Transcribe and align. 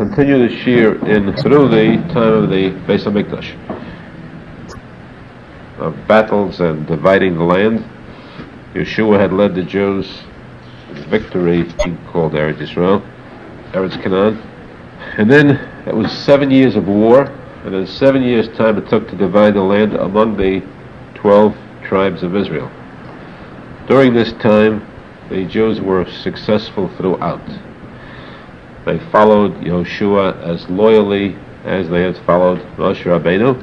continue 0.00 0.48
this 0.48 0.66
year 0.66 0.94
in 1.04 1.36
through 1.36 1.68
the 1.68 1.96
time 2.14 2.32
of 2.32 2.48
the 2.48 2.70
Beis 2.86 3.04
Hamikdash, 3.04 3.52
of 5.78 5.94
battles 6.08 6.58
and 6.58 6.86
dividing 6.86 7.36
the 7.36 7.44
land. 7.44 7.84
Yeshua 8.72 9.20
had 9.20 9.30
led 9.30 9.54
the 9.54 9.62
Jews 9.62 10.22
in 10.88 11.02
victory, 11.10 11.70
called 12.06 12.32
Eretz 12.32 12.62
Israel, 12.62 13.02
Eretz 13.72 14.02
Canaan, 14.02 14.38
and 15.18 15.30
then 15.30 15.50
it 15.86 15.94
was 15.94 16.10
seven 16.10 16.50
years 16.50 16.76
of 16.76 16.88
war, 16.88 17.26
and 17.66 17.74
in 17.74 17.86
seven 17.86 18.22
years' 18.22 18.48
time 18.56 18.78
it 18.78 18.88
took 18.88 19.06
to 19.10 19.16
divide 19.16 19.52
the 19.52 19.60
land 19.60 19.92
among 19.92 20.38
the 20.38 20.62
twelve 21.14 21.54
tribes 21.84 22.22
of 22.22 22.34
Israel. 22.34 22.70
During 23.86 24.14
this 24.14 24.32
time, 24.32 24.82
the 25.28 25.44
Jews 25.44 25.78
were 25.78 26.10
successful 26.10 26.88
throughout. 26.96 27.42
They 28.84 28.98
followed 29.10 29.52
Yehoshua 29.56 30.42
as 30.42 30.68
loyally 30.70 31.36
as 31.64 31.88
they 31.90 32.02
had 32.02 32.16
followed 32.18 32.60
Moshe 32.76 33.04
Rabbeinu, 33.04 33.62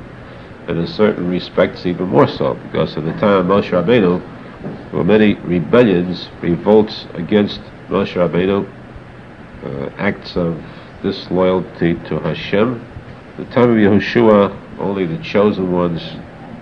and 0.68 0.78
in 0.78 0.88
certain 0.88 1.28
respects 1.28 1.86
even 1.86 2.08
more 2.08 2.28
so, 2.28 2.54
because 2.54 2.96
at 2.98 3.06
the 3.06 3.14
time 3.14 3.40
of 3.40 3.46
Moshe 3.48 3.72
Rabbeinu, 3.72 4.22
there 4.62 4.94
were 4.94 5.04
many 5.04 5.34
rebellions, 5.36 6.30
revolts 6.42 7.08
against 7.16 7.62
Moshe 7.90 8.14
Rabbeinu, 8.14 8.68
uh, 9.64 9.90
acts 9.98 10.38
of 10.38 10.62
disloyalty 11.02 11.96
to 12.06 12.20
Hashem. 12.20 12.86
The 13.38 13.46
time 13.46 13.72
of 13.72 13.78
Yehoshua, 13.78 14.80
only 14.80 15.08
the 15.08 15.18
chosen 15.24 15.72
ones, 15.72 16.02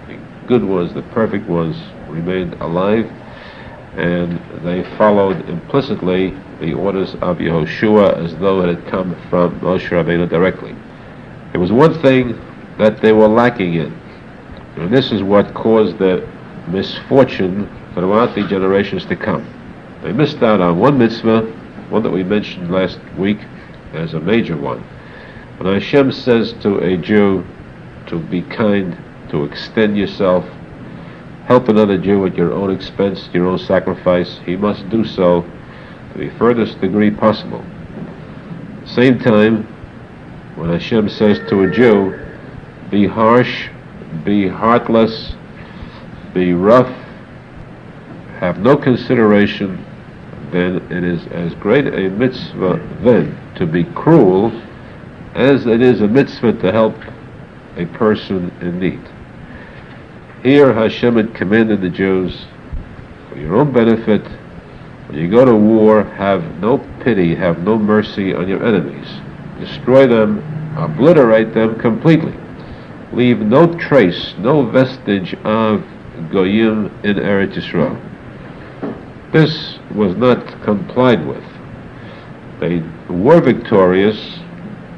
the 0.07 0.17
good 0.47 0.63
ones, 0.63 0.93
the 0.93 1.01
perfect 1.01 1.47
ones, 1.47 1.75
remained 2.07 2.53
alive, 2.61 3.11
and 3.97 4.39
they 4.63 4.83
followed 4.97 5.49
implicitly 5.49 6.33
the 6.59 6.73
orders 6.73 7.15
of 7.15 7.37
Yehoshua 7.37 8.23
as 8.23 8.35
though 8.37 8.61
it 8.61 8.75
had 8.75 8.87
come 8.87 9.15
from 9.29 9.59
Moshe 9.59 9.89
Rabbeinu 9.89 10.29
directly. 10.29 10.75
There 11.51 11.61
was 11.61 11.71
one 11.71 11.93
thing 12.01 12.39
that 12.77 13.01
they 13.01 13.11
were 13.11 13.27
lacking 13.27 13.75
in, 13.75 13.93
and 14.77 14.91
this 14.91 15.11
is 15.11 15.23
what 15.23 15.53
caused 15.53 15.97
the 15.97 16.27
misfortune 16.67 17.69
throughout 17.93 18.35
the 18.35 18.47
generations 18.47 19.05
to 19.05 19.15
come. 19.15 19.47
They 20.03 20.11
missed 20.11 20.43
out 20.43 20.61
on 20.61 20.77
one 20.79 20.97
mitzvah, 20.97 21.41
one 21.89 22.03
that 22.03 22.11
we 22.11 22.23
mentioned 22.23 22.71
last 22.71 22.99
week 23.17 23.39
as 23.93 24.13
a 24.13 24.19
major 24.19 24.57
one. 24.57 24.81
When 25.57 25.73
Hashem 25.73 26.11
says 26.11 26.53
to 26.61 26.79
a 26.79 26.97
Jew 26.97 27.45
to 28.07 28.19
be 28.19 28.41
kind, 28.41 28.97
to 29.29 29.45
extend 29.45 29.97
yourself, 29.97 30.45
help 31.45 31.69
another 31.69 31.97
Jew 31.97 32.25
at 32.25 32.35
your 32.35 32.53
own 32.53 32.71
expense, 32.71 33.29
your 33.33 33.47
own 33.47 33.59
sacrifice, 33.59 34.39
he 34.45 34.55
must 34.55 34.89
do 34.89 35.05
so 35.05 35.49
to 36.15 36.29
the 36.29 36.37
furthest 36.37 36.79
degree 36.81 37.11
possible. 37.11 37.63
Same 38.85 39.19
time, 39.19 39.63
when 40.55 40.69
Hashem 40.69 41.09
says 41.09 41.39
to 41.49 41.63
a 41.63 41.71
Jew, 41.71 42.19
be 42.89 43.05
harsh, 43.05 43.69
be 44.23 44.47
heartless, 44.47 45.33
be 46.33 46.53
rough, 46.53 46.93
have 48.39 48.59
no 48.59 48.77
consideration, 48.77 49.83
then 50.51 50.75
it 50.91 51.03
is 51.03 51.25
as 51.27 51.53
great 51.55 51.87
a 51.87 52.09
mitzvah 52.09 52.77
then 53.01 53.37
to 53.55 53.65
be 53.65 53.83
cruel 53.83 54.51
as 55.33 55.65
it 55.65 55.81
is 55.81 56.01
a 56.01 56.07
mitzvah 56.07 56.53
to 56.53 56.71
help 56.71 56.95
a 57.77 57.85
person 57.87 58.51
in 58.61 58.79
need. 58.79 59.01
Here 60.43 60.73
Hashem 60.73 61.15
had 61.17 61.33
commanded 61.33 61.81
the 61.81 61.89
Jews, 61.89 62.45
for 63.29 63.37
your 63.37 63.55
own 63.57 63.73
benefit, 63.73 64.23
when 65.07 65.19
you 65.19 65.29
go 65.29 65.45
to 65.45 65.55
war, 65.55 66.03
have 66.03 66.43
no 66.59 66.79
pity, 67.01 67.35
have 67.35 67.59
no 67.59 67.77
mercy 67.77 68.33
on 68.33 68.47
your 68.47 68.65
enemies. 68.65 69.07
Destroy 69.59 70.07
them, 70.07 70.39
obliterate 70.77 71.53
them 71.53 71.79
completely. 71.79 72.33
Leave 73.13 73.39
no 73.39 73.73
trace, 73.77 74.33
no 74.39 74.65
vestige 74.65 75.35
of 75.43 75.83
Goyim 76.31 76.87
in 77.03 77.17
Eretz 77.17 77.53
Yisrael. 77.53 78.01
This 79.31 79.77
was 79.93 80.15
not 80.15 80.63
complied 80.63 81.25
with. 81.27 81.43
They 82.59 82.81
were 83.09 83.41
victorious. 83.41 84.39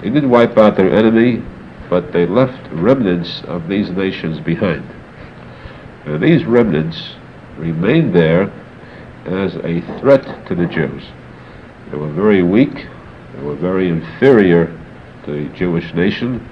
They 0.02 0.10
did 0.10 0.26
wipe 0.26 0.58
out 0.58 0.78
their 0.78 0.94
enemy, 0.94 1.44
but 1.90 2.14
they 2.14 2.26
left 2.26 2.72
remnants 2.72 3.42
of 3.44 3.68
these 3.68 3.90
nations 3.90 4.40
behind. 4.40 4.88
And 6.06 6.22
these 6.22 6.46
remnants 6.46 7.16
remained 7.58 8.16
there 8.16 8.52
as 9.28 9.56
a 9.58 9.82
threat 10.00 10.48
to 10.48 10.56
the 10.56 10.66
Jews. 10.66 11.04
They 11.92 11.98
were 11.98 12.12
very 12.12 12.44
weak, 12.44 12.88
they 13.34 13.42
were 13.42 13.56
very 13.56 13.90
inferior 13.90 14.68
to 15.26 15.32
the 15.32 15.56
Jewish 15.56 15.94
nation, 15.94 16.48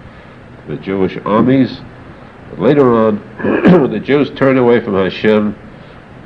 the 0.68 0.78
Jewish 0.78 1.18
armies. 1.26 1.80
But 2.50 2.60
later 2.60 2.94
on, 2.94 3.18
when 3.82 3.92
the 3.92 4.00
Jews 4.00 4.30
turned 4.32 4.60
away 4.60 4.82
from 4.82 4.94
Hashem, 4.94 5.58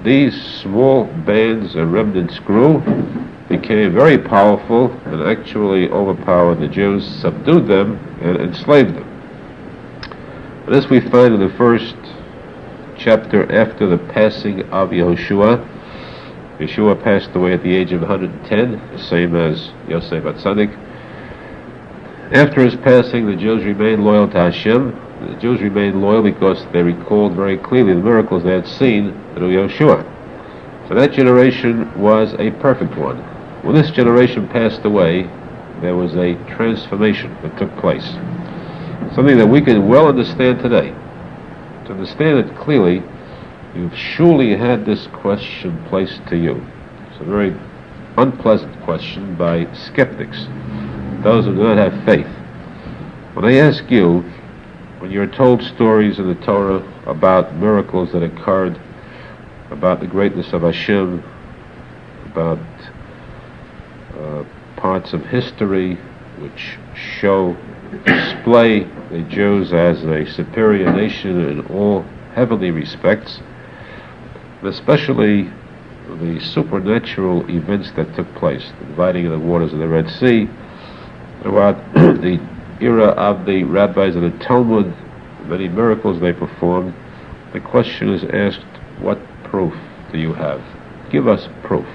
these 0.04 0.42
small 0.62 1.06
bands 1.06 1.76
and 1.76 1.92
remnants 1.92 2.40
grew, 2.40 2.80
became 3.50 3.94
very 3.94 4.18
powerful, 4.18 4.92
and 5.06 5.22
actually 5.24 5.90
overpowered 5.90 6.60
the 6.60 6.68
Jews, 6.68 7.06
subdued 7.06 7.68
them, 7.68 7.98
and 8.22 8.38
enslaved 8.38 8.96
them. 8.96 9.08
And 10.66 10.76
this 10.76 10.90
we 10.90 11.00
find 11.00 11.34
in 11.34 11.40
the 11.40 11.54
first 11.58 11.96
chapter 12.98 13.52
after 13.52 13.88
the 13.88 13.98
passing 13.98 14.70
of 14.70 14.90
Yehoshua. 14.90 15.79
Yeshua 16.60 17.02
passed 17.02 17.34
away 17.36 17.54
at 17.54 17.64
the 17.64 17.74
age 17.74 17.94
of 17.94 18.02
110, 18.02 18.92
the 18.92 19.04
same 19.04 19.34
as 19.34 19.72
Yosef 19.88 20.26
Hatzadik. 20.26 20.76
After 22.34 22.66
his 22.66 22.76
passing, 22.76 23.26
the 23.26 23.36
Jews 23.36 23.64
remained 23.64 24.04
loyal 24.04 24.28
to 24.28 24.38
Hashem. 24.38 24.92
The 25.22 25.40
Jews 25.40 25.62
remained 25.62 26.02
loyal 26.02 26.22
because 26.22 26.66
they 26.74 26.84
recalled 26.84 27.34
very 27.34 27.58
clearly 27.58 27.94
the 27.94 28.02
miracles 28.02 28.44
they 28.44 28.52
had 28.52 28.68
seen 28.68 29.14
through 29.36 29.56
Yeshua. 29.56 30.04
So 30.90 30.96
that 30.96 31.14
generation 31.14 31.98
was 31.98 32.34
a 32.34 32.52
perfect 32.60 32.96
one. 32.98 33.18
When 33.64 33.76
this 33.76 33.92
generation 33.92 34.48
passed 34.50 34.84
away, 34.84 35.24
there 35.82 35.96
was 35.96 36.16
a 36.18 36.36
transformation 36.56 37.38
that 37.42 37.58
took 37.58 37.74
place. 37.78 38.06
Something 39.16 39.38
that 39.38 39.48
we 39.48 39.62
can 39.62 39.88
well 39.88 40.08
understand 40.08 40.60
today. 40.60 40.90
To 41.86 41.94
understand 41.94 42.40
it 42.40 42.56
clearly, 42.58 43.02
you've 43.76 43.96
surely 43.96 44.56
had 44.56 44.86
this 44.86 45.08
question 45.08 45.84
placed 45.86 46.26
to 46.28 46.38
you. 46.38 46.66
It's 47.10 47.22
a 47.22 47.24
very 47.24 47.56
unpleasant 48.18 48.82
question 48.84 49.36
by 49.36 49.72
skeptics, 49.74 50.46
those 51.24 51.46
who 51.46 51.56
do 51.56 51.64
not 51.64 51.78
have 51.78 52.06
faith. 52.06 52.28
When 53.34 53.46
they 53.46 53.62
ask 53.62 53.90
you, 53.90 54.22
when 55.00 55.12
you're 55.12 55.28
told 55.28 55.64
stories 55.64 56.20
in 56.20 56.28
the 56.28 56.36
Torah 56.46 56.86
about 57.06 57.56
miracles 57.56 58.12
that 58.12 58.24
occurred, 58.24 58.80
about 59.72 60.00
the 60.00 60.08
greatness 60.08 60.52
of 60.52 60.64
Hashem, 60.64 61.24
about 62.26 62.60
uh, 64.18 64.44
parts 64.76 65.14
of 65.14 65.26
history 65.26 65.96
which 66.40 66.78
show, 66.96 67.56
display 68.06 68.84
the 69.12 69.26
Jews 69.30 69.74
as 69.74 70.04
a 70.04 70.26
superior 70.32 70.92
nation 70.92 71.50
in 71.50 71.66
all 71.68 72.04
heavenly 72.34 72.72
respects, 72.72 73.42
especially 74.64 75.52
the 76.18 76.40
supernatural 76.54 77.50
events 77.50 77.92
that 77.96 78.14
took 78.16 78.34
place, 78.36 78.72
the 78.80 78.86
dividing 78.86 79.26
of 79.26 79.32
the 79.32 79.40
waters 79.40 79.72
of 79.74 79.80
the 79.80 79.88
Red 79.88 80.10
Sea, 80.10 80.50
throughout 81.42 81.76
the 81.94 82.40
era 82.82 83.08
of 83.10 83.46
the 83.46 83.64
rabbis 83.64 84.16
of 84.16 84.22
the 84.24 84.38
Talmud, 84.40 84.94
many 85.46 85.68
miracles 85.68 86.20
they 86.20 86.34
performed, 86.34 86.94
the 87.54 87.60
question 87.60 88.10
is 88.10 88.24
asked, 88.26 88.66
what 89.00 89.20
proof 89.46 89.74
do 90.12 90.18
you 90.18 90.34
have? 90.34 90.62
Give 91.12 91.28
us 91.28 91.48
proof. 91.64 91.88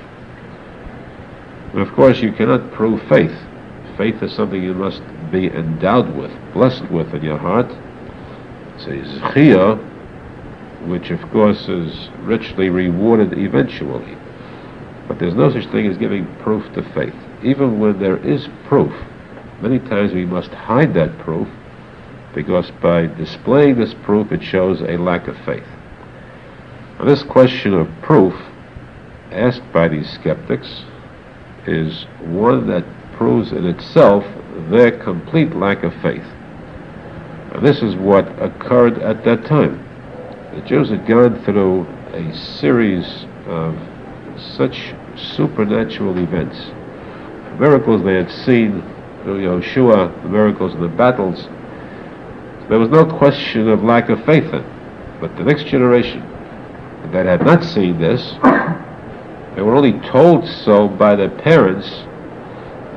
And 1.73 1.81
of 1.81 1.93
course, 1.95 2.21
you 2.21 2.33
cannot 2.33 2.73
prove 2.73 3.03
faith. 3.09 3.37
Faith 3.97 4.23
is 4.23 4.33
something 4.33 4.63
you 4.63 4.75
must 4.75 5.03
be 5.31 5.47
endowed 5.49 6.17
with, 6.17 6.33
blessed 6.53 6.91
with 6.91 7.15
in 7.15 7.23
your 7.23 7.39
heart. 7.39 7.67
It's 8.77 8.87
a 8.87 9.21
zechiyah, 9.21 9.94
which 10.89 11.11
of 11.11 11.21
course 11.31 11.69
is 11.69 12.09
richly 12.21 12.69
rewarded 12.69 13.39
eventually. 13.39 14.17
But 15.09 15.19
there's 15.19 15.35
no 15.35 15.53
such 15.53 15.71
thing 15.71 15.87
as 15.87 15.99
giving 15.99 16.27
proof 16.37 16.73
to 16.75 16.83
faith. 16.95 17.15
Even 17.43 17.79
when 17.79 17.99
there 17.99 18.17
is 18.17 18.49
proof, 18.67 18.93
many 19.61 19.79
times 19.79 20.13
we 20.13 20.25
must 20.25 20.51
hide 20.51 20.95
that 20.95 21.19
proof 21.19 21.49
because 22.35 22.71
by 22.83 23.07
displaying 23.07 23.79
this 23.79 23.95
proof 24.03 24.33
it 24.33 24.43
shows 24.43 24.81
a 24.81 24.97
lack 24.97 25.29
of 25.29 25.37
faith. 25.45 25.67
Now, 26.99 27.05
this 27.05 27.23
question 27.23 27.75
of 27.75 27.89
proof 28.03 28.35
asked 29.31 29.73
by 29.73 29.89
these 29.89 30.11
skeptics 30.11 30.85
is 31.67 32.05
one 32.21 32.67
that 32.69 32.85
proves 33.17 33.53
in 33.53 33.67
itself 33.67 34.25
their 34.71 34.91
complete 35.03 35.55
lack 35.55 35.83
of 35.83 35.93
faith. 36.03 36.27
And 37.53 37.65
this 37.65 37.83
is 37.83 37.95
what 37.97 38.27
occurred 38.43 38.99
at 38.99 39.25
that 39.25 39.45
time. 39.47 39.84
The 40.55 40.61
Jews 40.61 40.89
had 40.91 41.05
gone 41.05 41.43
through 41.45 41.85
a 42.13 42.33
series 42.33 43.27
of 43.47 43.77
such 44.57 44.95
supernatural 45.17 46.17
events, 46.17 46.57
miracles 47.59 48.05
they 48.05 48.15
had 48.15 48.31
seen 48.31 48.81
through 49.23 49.41
Yeshua, 49.41 50.23
the 50.23 50.29
miracles 50.29 50.75
and 50.75 50.83
the 50.83 50.89
battles, 50.89 51.49
there 52.69 52.79
was 52.79 52.89
no 52.89 53.05
question 53.05 53.69
of 53.69 53.83
lack 53.83 54.11
of 54.11 54.25
faith 54.25 54.45
in. 54.55 54.65
But 55.21 55.37
the 55.37 55.43
next 55.43 55.65
generation 55.65 56.21
that 57.11 57.27
had 57.27 57.45
not 57.45 57.65
seen 57.65 57.99
this, 57.99 58.23
they 59.57 59.63
were 59.63 59.75
only 59.75 59.99
told 60.09 60.47
so 60.47 60.87
by 60.87 61.17
their 61.17 61.31
parents, 61.31 61.89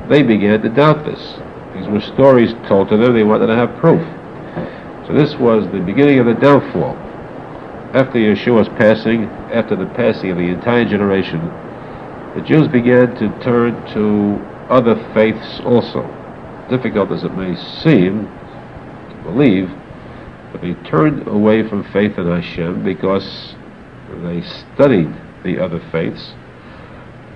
they 0.08 0.22
began 0.22 0.62
to 0.62 0.68
doubt 0.68 1.04
this. 1.04 1.40
These 1.74 1.88
were 1.88 2.00
stories 2.00 2.52
told 2.68 2.88
to 2.90 2.96
them, 2.96 3.14
they 3.14 3.24
wanted 3.24 3.48
to 3.48 3.56
have 3.56 3.76
proof. 3.78 4.00
So 5.08 5.12
this 5.12 5.34
was 5.34 5.64
the 5.72 5.80
beginning 5.80 6.20
of 6.20 6.26
the 6.26 6.34
downfall. 6.34 7.07
After 7.94 8.18
Yeshua's 8.18 8.68
passing, 8.76 9.24
after 9.50 9.74
the 9.74 9.86
passing 9.86 10.30
of 10.30 10.36
the 10.36 10.48
entire 10.48 10.84
generation, 10.84 11.40
the 12.34 12.42
Jews 12.42 12.68
began 12.68 13.14
to 13.16 13.28
turn 13.42 13.74
to 13.94 14.36
other 14.68 14.94
faiths 15.14 15.60
also. 15.60 16.02
Difficult 16.68 17.10
as 17.12 17.24
it 17.24 17.34
may 17.34 17.56
seem 17.56 18.26
to 18.26 19.22
believe, 19.22 19.70
but 20.52 20.60
they 20.60 20.74
turned 20.88 21.26
away 21.26 21.66
from 21.66 21.82
faith 21.92 22.18
in 22.18 22.26
Hashem 22.26 22.84
because 22.84 23.54
they 24.22 24.42
studied 24.42 25.08
the 25.42 25.58
other 25.58 25.80
faiths. 25.90 26.34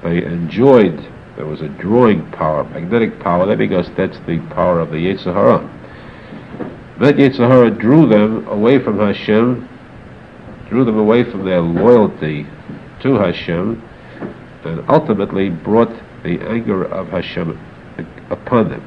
They 0.03 0.23
enjoyed, 0.23 0.99
there 1.37 1.47
was 1.47 1.63
a 1.63 1.69
drawing 1.69 2.31
power, 2.31 2.65
magnetic 2.65 3.21
power 3.21 3.47
there 3.47 3.57
because 3.57 3.89
that's 3.97 4.19
the 4.27 4.39
power 4.55 4.81
of 4.81 4.91
the 4.91 4.97
Yetzer 4.97 5.33
Hara. 5.33 5.61
That 7.01 7.17
Yetzer 7.17 7.49
Hara 7.49 7.71
drew 7.71 8.07
them 8.07 8.47
away 8.49 8.79
from 8.79 8.99
Hashem, 8.99 9.71
drew 10.73 10.87
them 10.87 10.99
away 10.99 11.23
from 11.23 11.45
their 11.45 11.61
loyalty 11.61 12.47
to 13.03 13.15
Hashem, 13.17 13.87
and 14.65 14.83
ultimately 14.89 15.51
brought 15.51 15.93
the 16.23 16.41
anger 16.49 16.85
of 16.85 17.09
Hashem 17.09 17.61
upon 18.31 18.71
them. 18.71 18.83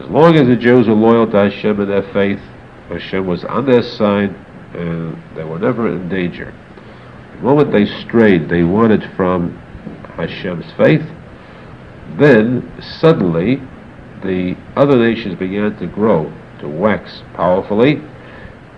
As 0.00 0.08
long 0.08 0.34
as 0.34 0.48
the 0.48 0.56
Jews 0.56 0.88
were 0.88 0.94
loyal 0.94 1.30
to 1.30 1.36
Hashem 1.36 1.78
and 1.78 1.88
their 1.88 2.02
faith, 2.12 2.40
Hashem 2.88 3.28
was 3.28 3.44
on 3.44 3.64
their 3.66 3.82
side 3.82 4.34
and 4.74 5.16
they 5.36 5.44
were 5.44 5.60
never 5.60 5.88
in 5.88 6.08
danger. 6.08 6.52
The 7.36 7.42
moment 7.42 7.70
they 7.70 7.86
strayed, 7.86 8.48
they 8.48 8.64
wanted 8.64 9.08
from 9.14 9.56
Hashem's 10.16 10.66
faith, 10.72 11.06
then 12.16 12.72
suddenly 12.98 13.62
the 14.24 14.56
other 14.74 14.96
nations 14.96 15.36
began 15.36 15.78
to 15.78 15.86
grow, 15.86 16.32
to 16.58 16.68
wax 16.68 17.22
powerfully, 17.34 18.02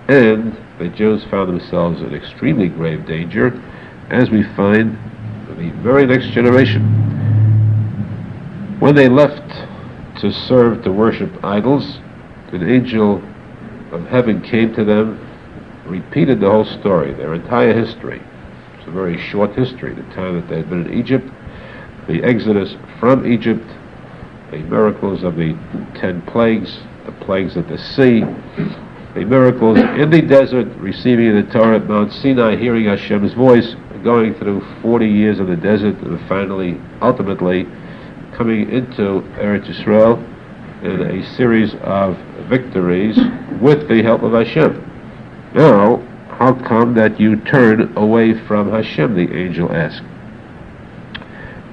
and 0.09 0.55
the 0.81 0.89
Jews 0.89 1.23
found 1.25 1.51
themselves 1.51 2.01
in 2.01 2.15
extremely 2.15 2.69
grave 2.69 3.05
danger, 3.05 3.53
as 4.09 4.31
we 4.31 4.43
find 4.57 4.97
the 5.47 5.71
very 5.83 6.07
next 6.07 6.29
generation. 6.31 6.83
When 8.81 8.95
they 8.95 9.11
left 9.11 9.47
to 10.21 10.33
serve, 10.33 10.83
to 10.85 10.91
worship 10.91 11.45
idols, 11.45 11.99
an 12.53 12.67
angel 12.67 13.23
of 13.93 14.07
heaven 14.07 14.41
came 14.41 14.75
to 14.75 14.83
them, 14.83 15.19
repeated 15.85 16.41
the 16.41 16.51
whole 16.51 16.65
story, 16.65 17.13
their 17.13 17.35
entire 17.35 17.75
history. 17.79 18.23
It's 18.79 18.89
a 18.89 18.91
very 18.91 19.19
short 19.19 19.55
history, 19.55 19.95
the 19.95 20.03
time 20.15 20.41
that 20.41 20.49
they 20.49 20.57
had 20.57 20.71
been 20.71 20.87
in 20.87 20.99
Egypt, 20.99 21.29
the 22.09 22.25
exodus 22.25 22.75
from 22.99 23.31
Egypt, 23.31 23.67
the 24.51 24.61
miracles 24.61 25.25
of 25.25 25.37
the 25.37 25.53
ten 25.95 26.23
plagues, 26.23 26.79
the 27.05 27.13
plagues 27.13 27.57
of 27.57 27.69
the 27.69 27.77
sea, 27.77 28.25
the 29.15 29.25
miracles 29.25 29.79
in 29.79 30.11
the 30.11 30.23
desert, 30.23 30.69
receiving 30.77 31.35
the 31.35 31.43
Torah 31.53 31.77
at 31.77 31.89
Mount 31.89 32.13
Sinai, 32.13 32.57
hearing 32.57 32.85
Hashem's 32.85 33.33
voice, 33.33 33.75
going 34.05 34.35
through 34.35 34.65
40 34.83 35.07
years 35.07 35.41
of 35.41 35.49
the 35.49 35.57
desert, 35.57 35.97
and 35.99 36.21
finally, 36.29 36.81
ultimately, 37.03 37.67
coming 38.37 38.71
into 38.71 39.21
Eretz 39.37 39.67
Yisrael 39.67 40.25
in 40.83 41.03
a 41.03 41.37
series 41.37 41.75
of 41.83 42.17
victories 42.49 43.19
with 43.61 43.89
the 43.89 44.03
help 44.03 44.23
of 44.23 44.33
Hashem. 44.33 44.81
Now, 45.55 45.97
how 46.29 46.55
come 46.55 46.95
that 46.95 47.21
you 47.21 47.37
turn 47.37 47.95
away 47.97 48.33
from 48.47 48.71
Hashem? 48.71 49.15
The 49.15 49.37
angel 49.37 49.71
asked. 49.73 50.03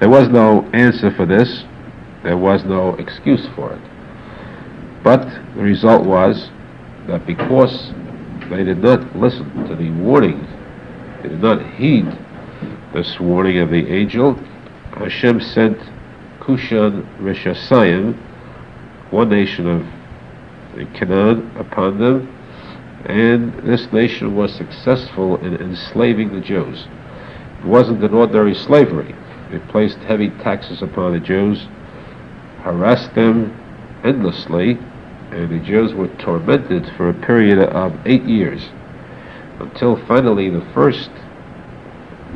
There 0.00 0.10
was 0.10 0.28
no 0.28 0.68
answer 0.72 1.10
for 1.14 1.24
this. 1.24 1.64
There 2.22 2.36
was 2.36 2.64
no 2.64 2.94
excuse 2.96 3.46
for 3.54 3.72
it. 3.72 3.80
But 5.02 5.24
the 5.54 5.62
result 5.62 6.04
was 6.04 6.50
that 7.08 7.26
because 7.26 7.90
they 8.50 8.62
did 8.62 8.78
not 8.78 9.16
listen 9.16 9.66
to 9.66 9.74
the 9.74 9.90
warning, 9.90 10.46
they 11.22 11.30
did 11.30 11.42
not 11.42 11.60
heed 11.74 12.06
this 12.92 13.18
warning 13.18 13.58
of 13.58 13.70
the 13.70 13.90
angel, 13.92 14.34
Hashem 14.92 15.40
sent 15.40 15.78
Kushan 16.40 17.06
Rishasayim, 17.18 18.16
one 19.10 19.28
nation 19.28 19.68
of 19.68 19.86
Canaan, 20.94 21.50
upon 21.56 21.98
them, 21.98 22.34
and 23.06 23.54
this 23.60 23.90
nation 23.92 24.34
was 24.34 24.54
successful 24.54 25.36
in 25.44 25.54
enslaving 25.56 26.32
the 26.32 26.40
Jews. 26.40 26.86
It 27.60 27.64
wasn't 27.64 28.04
an 28.04 28.14
ordinary 28.14 28.54
slavery. 28.54 29.14
They 29.50 29.58
placed 29.58 29.98
heavy 29.98 30.30
taxes 30.30 30.82
upon 30.82 31.12
the 31.12 31.20
Jews, 31.20 31.66
harassed 32.60 33.14
them 33.14 33.56
endlessly, 34.04 34.78
and 35.30 35.50
the 35.50 35.64
Jews 35.64 35.94
were 35.94 36.08
tormented 36.18 36.90
for 36.96 37.10
a 37.10 37.14
period 37.14 37.58
of 37.58 37.94
eight 38.06 38.24
years, 38.24 38.68
until 39.60 39.96
finally 40.06 40.48
the 40.48 40.66
first 40.72 41.10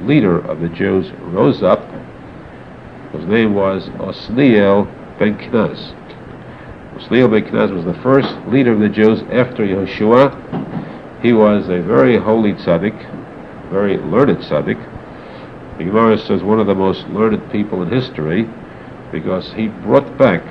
leader 0.01 0.39
of 0.39 0.61
the 0.61 0.69
Jews 0.69 1.11
rose 1.21 1.63
up, 1.63 1.81
whose 3.13 3.27
name 3.27 3.55
was 3.55 3.89
Osniel 3.91 4.87
ben 5.19 5.37
Kenaz. 5.39 5.95
Osniel 6.97 7.31
ben 7.31 7.45
Kenaz 7.45 7.73
was 7.73 7.85
the 7.85 8.01
first 8.03 8.35
leader 8.49 8.73
of 8.73 8.81
the 8.81 8.89
Jews 8.89 9.21
after 9.31 9.65
Yeshua. 9.65 11.23
He 11.23 11.33
was 11.33 11.69
a 11.69 11.81
very 11.81 12.19
holy 12.19 12.53
tzaddik, 12.53 13.71
very 13.71 13.97
learned 13.97 14.39
tzaddik. 14.39 15.79
The 15.79 15.85
Gemara 15.85 16.19
says 16.19 16.43
one 16.43 16.61
of 16.61 16.67
the 16.67 16.75
most 16.75 17.07
learned 17.09 17.51
people 17.51 17.83
in 17.83 17.91
history 17.91 18.49
because 19.11 19.53
he 19.53 19.69
brought 19.69 20.19
back 20.19 20.43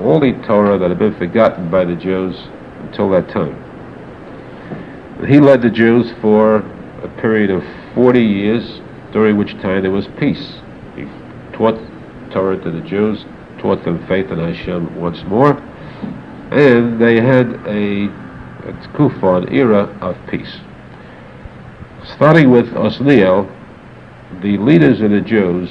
all 0.00 0.20
the 0.20 0.32
Torah 0.46 0.78
that 0.78 0.88
had 0.88 0.98
been 0.98 1.16
forgotten 1.16 1.70
by 1.70 1.84
the 1.84 1.94
Jews 1.94 2.36
until 2.80 3.10
that 3.10 3.28
time. 3.28 3.56
he 5.26 5.38
led 5.38 5.62
the 5.62 5.70
Jews 5.70 6.12
for 6.20 6.56
a 7.02 7.08
period 7.20 7.50
of 7.50 7.62
40 7.94 8.20
years, 8.20 8.80
during 9.12 9.36
which 9.36 9.52
time 9.60 9.82
there 9.82 9.90
was 9.90 10.06
peace. 10.18 10.54
He 10.96 11.04
taught 11.52 11.78
Torah 12.32 12.58
to 12.62 12.70
the 12.70 12.80
Jews, 12.80 13.24
taught 13.58 13.84
them 13.84 14.06
faith 14.06 14.30
in 14.30 14.38
Hashem 14.38 14.98
once 15.00 15.22
more, 15.24 15.52
and 16.52 17.00
they 17.00 17.16
had 17.16 17.46
a, 17.66 18.06
a 18.68 18.72
tkufa, 18.88 19.42
an 19.42 19.54
era 19.54 19.84
of 20.00 20.16
peace. 20.28 20.60
Starting 22.14 22.50
with 22.50 22.66
Osniel, 22.68 23.48
the 24.42 24.56
leaders 24.58 25.00
of 25.00 25.10
the 25.10 25.20
Jews 25.20 25.70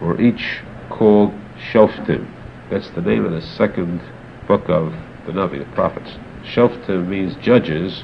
were 0.00 0.20
each 0.20 0.60
called 0.90 1.32
Shoftim. 1.70 2.35
That's 2.68 2.90
the 2.90 3.00
name 3.00 3.24
of 3.24 3.30
the 3.30 3.42
second 3.42 4.00
book 4.48 4.68
of 4.68 4.92
the 5.24 5.30
Navi, 5.30 5.60
the 5.60 5.72
prophets. 5.72 6.10
Shoftim 6.42 7.06
means 7.06 7.36
judges. 7.36 8.02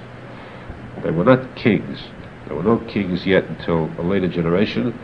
They 1.02 1.11
were 1.11 1.25
not 1.25 1.57
kings. 1.57 1.99
There 2.47 2.57
were 2.57 2.62
no 2.62 2.78
kings 2.87 3.26
yet 3.26 3.45
until 3.47 3.90
a 3.99 4.02
later 4.02 4.28
generation. 4.28 4.97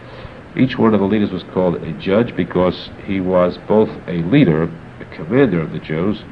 Each 0.57 0.79
one 0.79 0.95
of 0.95 1.01
the 1.01 1.07
leaders 1.07 1.33
was 1.33 1.43
called 1.43 1.75
a 1.83 1.93
judge 1.95 2.37
because 2.37 2.91
he 3.05 3.21
was 3.21 3.59
both 3.67 3.91
a 4.07 4.23
leader, 4.23 4.71
a 5.01 5.05
commander 5.17 5.61
of 5.61 5.73
the 5.73 5.81
Jews, 5.81 6.23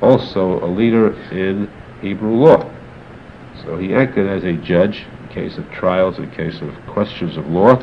also 0.00 0.64
a 0.64 0.70
leader 0.70 1.12
in 1.32 1.68
Hebrew 2.00 2.36
law. 2.36 2.70
So 3.64 3.78
he 3.78 3.94
acted 3.94 4.28
as 4.28 4.44
a 4.44 4.52
judge 4.52 5.06
in 5.22 5.28
case 5.28 5.58
of 5.58 5.68
trials, 5.72 6.18
in 6.18 6.30
case 6.30 6.60
of 6.60 6.72
questions 6.86 7.36
of 7.36 7.48
law, 7.48 7.82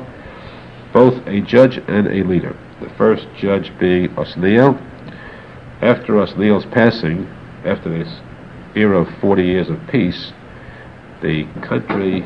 both 0.94 1.28
a 1.28 1.42
judge 1.42 1.78
and 1.90 2.08
a 2.08 2.24
leader. 2.24 2.58
The 2.82 2.90
first 2.98 3.28
judge 3.38 3.72
being 3.80 4.10
Osniel. 4.10 4.80
After 5.82 6.14
Osniel's 6.14 6.66
passing, 6.66 7.28
after 7.66 7.90
this 7.90 8.22
era 8.76 9.02
of 9.02 9.20
40 9.20 9.44
years 9.44 9.70
of 9.70 9.80
peace, 9.88 10.32
the 11.22 11.46
country 11.62 12.26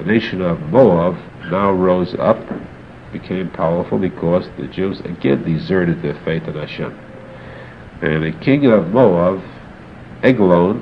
the 0.00 0.06
nation 0.06 0.40
of 0.40 0.58
Moab 0.70 1.18
now 1.50 1.70
rose 1.72 2.14
up, 2.14 2.38
became 3.12 3.50
powerful 3.50 3.98
because 3.98 4.48
the 4.56 4.66
Jews 4.66 4.98
again 5.00 5.42
deserted 5.44 6.00
their 6.00 6.18
faith 6.24 6.44
in 6.44 6.54
Hashem. 6.54 6.98
And 8.00 8.22
the 8.22 8.32
king 8.40 8.64
of 8.64 8.88
Moab, 8.88 9.42
Eglon, 10.22 10.80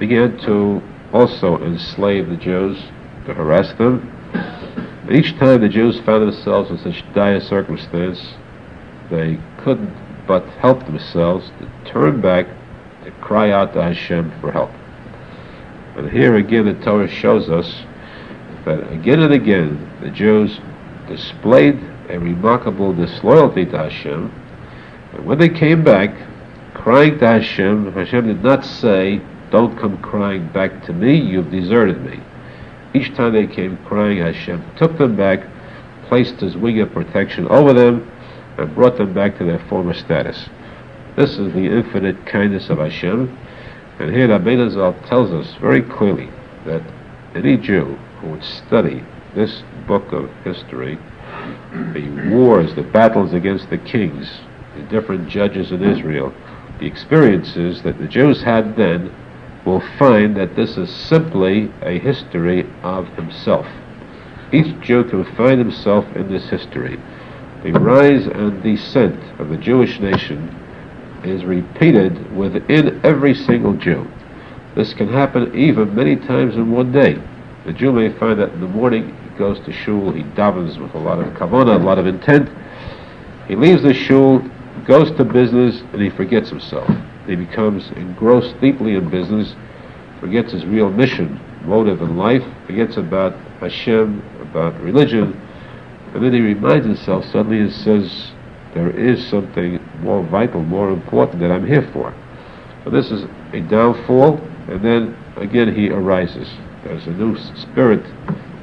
began 0.00 0.38
to 0.38 0.82
also 1.12 1.62
enslave 1.62 2.28
the 2.28 2.36
Jews, 2.36 2.78
to 3.26 3.34
harass 3.34 3.72
them. 3.74 4.12
And 5.08 5.16
each 5.16 5.38
time 5.38 5.62
the 5.62 5.70
Jews 5.70 5.98
found 6.00 6.22
themselves 6.22 6.70
in 6.70 6.76
such 6.76 7.02
dire 7.14 7.40
circumstance, 7.40 8.34
they 9.10 9.38
couldn't 9.56 9.90
but 10.26 10.44
help 10.60 10.84
themselves 10.84 11.50
to 11.58 11.90
turn 11.90 12.20
back, 12.20 12.46
to 13.04 13.10
cry 13.12 13.50
out 13.50 13.72
to 13.72 13.82
Hashem 13.82 14.38
for 14.42 14.52
help. 14.52 14.70
But 15.94 16.12
here 16.12 16.36
again 16.36 16.66
the 16.66 16.74
Torah 16.84 17.08
shows 17.08 17.48
us 17.48 17.84
that 18.66 18.92
again 18.92 19.20
and 19.20 19.32
again 19.32 19.90
the 20.02 20.10
Jews 20.10 20.60
displayed 21.08 21.82
a 22.10 22.18
remarkable 22.18 22.92
disloyalty 22.92 23.64
to 23.64 23.78
Hashem, 23.78 24.30
And 25.14 25.24
when 25.24 25.38
they 25.38 25.48
came 25.48 25.82
back, 25.82 26.14
crying 26.74 27.18
to 27.20 27.26
Hashem, 27.26 27.94
Hashem 27.94 28.26
did 28.26 28.44
not 28.44 28.62
say, 28.62 29.22
Don't 29.50 29.78
come 29.78 29.96
crying 30.02 30.48
back 30.48 30.84
to 30.84 30.92
me, 30.92 31.16
you've 31.16 31.50
deserted 31.50 32.02
me. 32.02 32.20
Each 32.94 33.14
time 33.14 33.32
they 33.32 33.46
came 33.46 33.76
crying, 33.84 34.18
Hashem 34.18 34.64
took 34.76 34.96
them 34.98 35.16
back, 35.16 35.40
placed 36.08 36.40
his 36.40 36.56
wing 36.56 36.80
of 36.80 36.92
protection 36.92 37.46
over 37.48 37.72
them, 37.72 38.10
and 38.56 38.74
brought 38.74 38.96
them 38.96 39.12
back 39.12 39.38
to 39.38 39.44
their 39.44 39.58
former 39.68 39.94
status. 39.94 40.48
This 41.16 41.38
is 41.38 41.52
the 41.52 41.66
infinite 41.66 42.26
kindness 42.26 42.70
of 42.70 42.78
Hashem. 42.78 43.38
And 43.98 44.14
here 44.14 44.28
Rabbeinu 44.28 44.70
Zal 44.70 44.94
tells 45.06 45.32
us 45.32 45.54
very 45.60 45.82
clearly 45.82 46.30
that 46.64 46.82
any 47.34 47.56
Jew 47.56 47.98
who 48.20 48.30
would 48.30 48.44
study 48.44 49.04
this 49.34 49.62
book 49.86 50.12
of 50.12 50.30
history, 50.44 50.98
the 51.92 52.30
wars, 52.30 52.74
the 52.74 52.82
battles 52.82 53.34
against 53.34 53.68
the 53.70 53.78
kings, 53.78 54.40
the 54.76 54.82
different 54.84 55.28
judges 55.28 55.72
in 55.72 55.82
Israel, 55.82 56.32
the 56.78 56.86
experiences 56.86 57.82
that 57.82 57.98
the 57.98 58.06
Jews 58.06 58.42
had 58.42 58.76
then, 58.76 59.14
will 59.64 59.82
find 59.98 60.36
that 60.36 60.56
this 60.56 60.76
is 60.76 60.94
simply 60.94 61.70
a 61.82 61.98
history 61.98 62.66
of 62.82 63.06
himself. 63.14 63.66
Each 64.52 64.78
Jew 64.80 65.04
can 65.04 65.24
find 65.36 65.58
himself 65.58 66.04
in 66.16 66.30
this 66.30 66.48
history. 66.48 66.98
The 67.62 67.72
rise 67.72 68.26
and 68.26 68.62
descent 68.62 69.20
of 69.40 69.48
the 69.48 69.56
Jewish 69.56 70.00
nation 70.00 70.54
is 71.24 71.44
repeated 71.44 72.34
within 72.36 73.00
every 73.04 73.34
single 73.34 73.74
Jew. 73.74 74.08
This 74.74 74.94
can 74.94 75.08
happen 75.08 75.54
even 75.54 75.94
many 75.94 76.16
times 76.16 76.54
in 76.54 76.70
one 76.70 76.92
day. 76.92 77.20
The 77.66 77.72
Jew 77.72 77.92
may 77.92 78.10
find 78.18 78.38
that 78.38 78.52
in 78.52 78.60
the 78.60 78.68
morning 78.68 79.14
he 79.24 79.38
goes 79.38 79.58
to 79.66 79.72
shul, 79.72 80.12
he 80.12 80.22
davens 80.22 80.78
with 80.78 80.94
a 80.94 80.98
lot 80.98 81.18
of 81.18 81.34
kavanah, 81.34 81.80
a 81.80 81.84
lot 81.84 81.98
of 81.98 82.06
intent. 82.06 82.48
He 83.48 83.56
leaves 83.56 83.82
the 83.82 83.92
shul, 83.92 84.38
goes 84.86 85.10
to 85.16 85.24
business, 85.24 85.80
and 85.92 86.00
he 86.00 86.10
forgets 86.10 86.48
himself. 86.48 86.88
He 87.28 87.36
becomes 87.36 87.90
engrossed 87.90 88.58
deeply 88.60 88.94
in 88.94 89.10
business, 89.10 89.54
forgets 90.18 90.52
his 90.52 90.64
real 90.64 90.90
mission, 90.90 91.38
motive 91.64 92.00
in 92.00 92.16
life, 92.16 92.42
forgets 92.66 92.96
about 92.96 93.34
Hashem, 93.60 94.22
about 94.40 94.80
religion, 94.80 95.38
and 96.14 96.24
then 96.24 96.32
he 96.32 96.40
reminds 96.40 96.86
himself 96.86 97.26
suddenly 97.26 97.60
and 97.60 97.70
says, 97.70 98.32
there 98.72 98.90
is 98.90 99.26
something 99.28 99.78
more 100.00 100.22
vital, 100.22 100.62
more 100.62 100.90
important 100.90 101.40
that 101.40 101.50
I'm 101.50 101.66
here 101.66 101.88
for. 101.92 102.14
So 102.84 102.90
this 102.90 103.10
is 103.10 103.24
a 103.52 103.60
downfall, 103.60 104.38
and 104.68 104.82
then 104.82 105.16
again 105.36 105.74
he 105.74 105.90
arises. 105.90 106.48
There's 106.84 107.06
a 107.06 107.10
new 107.10 107.36
spirit, 107.56 108.06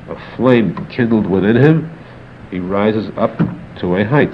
a 0.09 0.35
flame 0.35 0.87
kindled 0.87 1.27
within 1.27 1.55
him. 1.55 1.95
He 2.49 2.59
rises 2.59 3.11
up 3.15 3.37
to 3.79 3.95
a 3.97 4.03
height, 4.05 4.33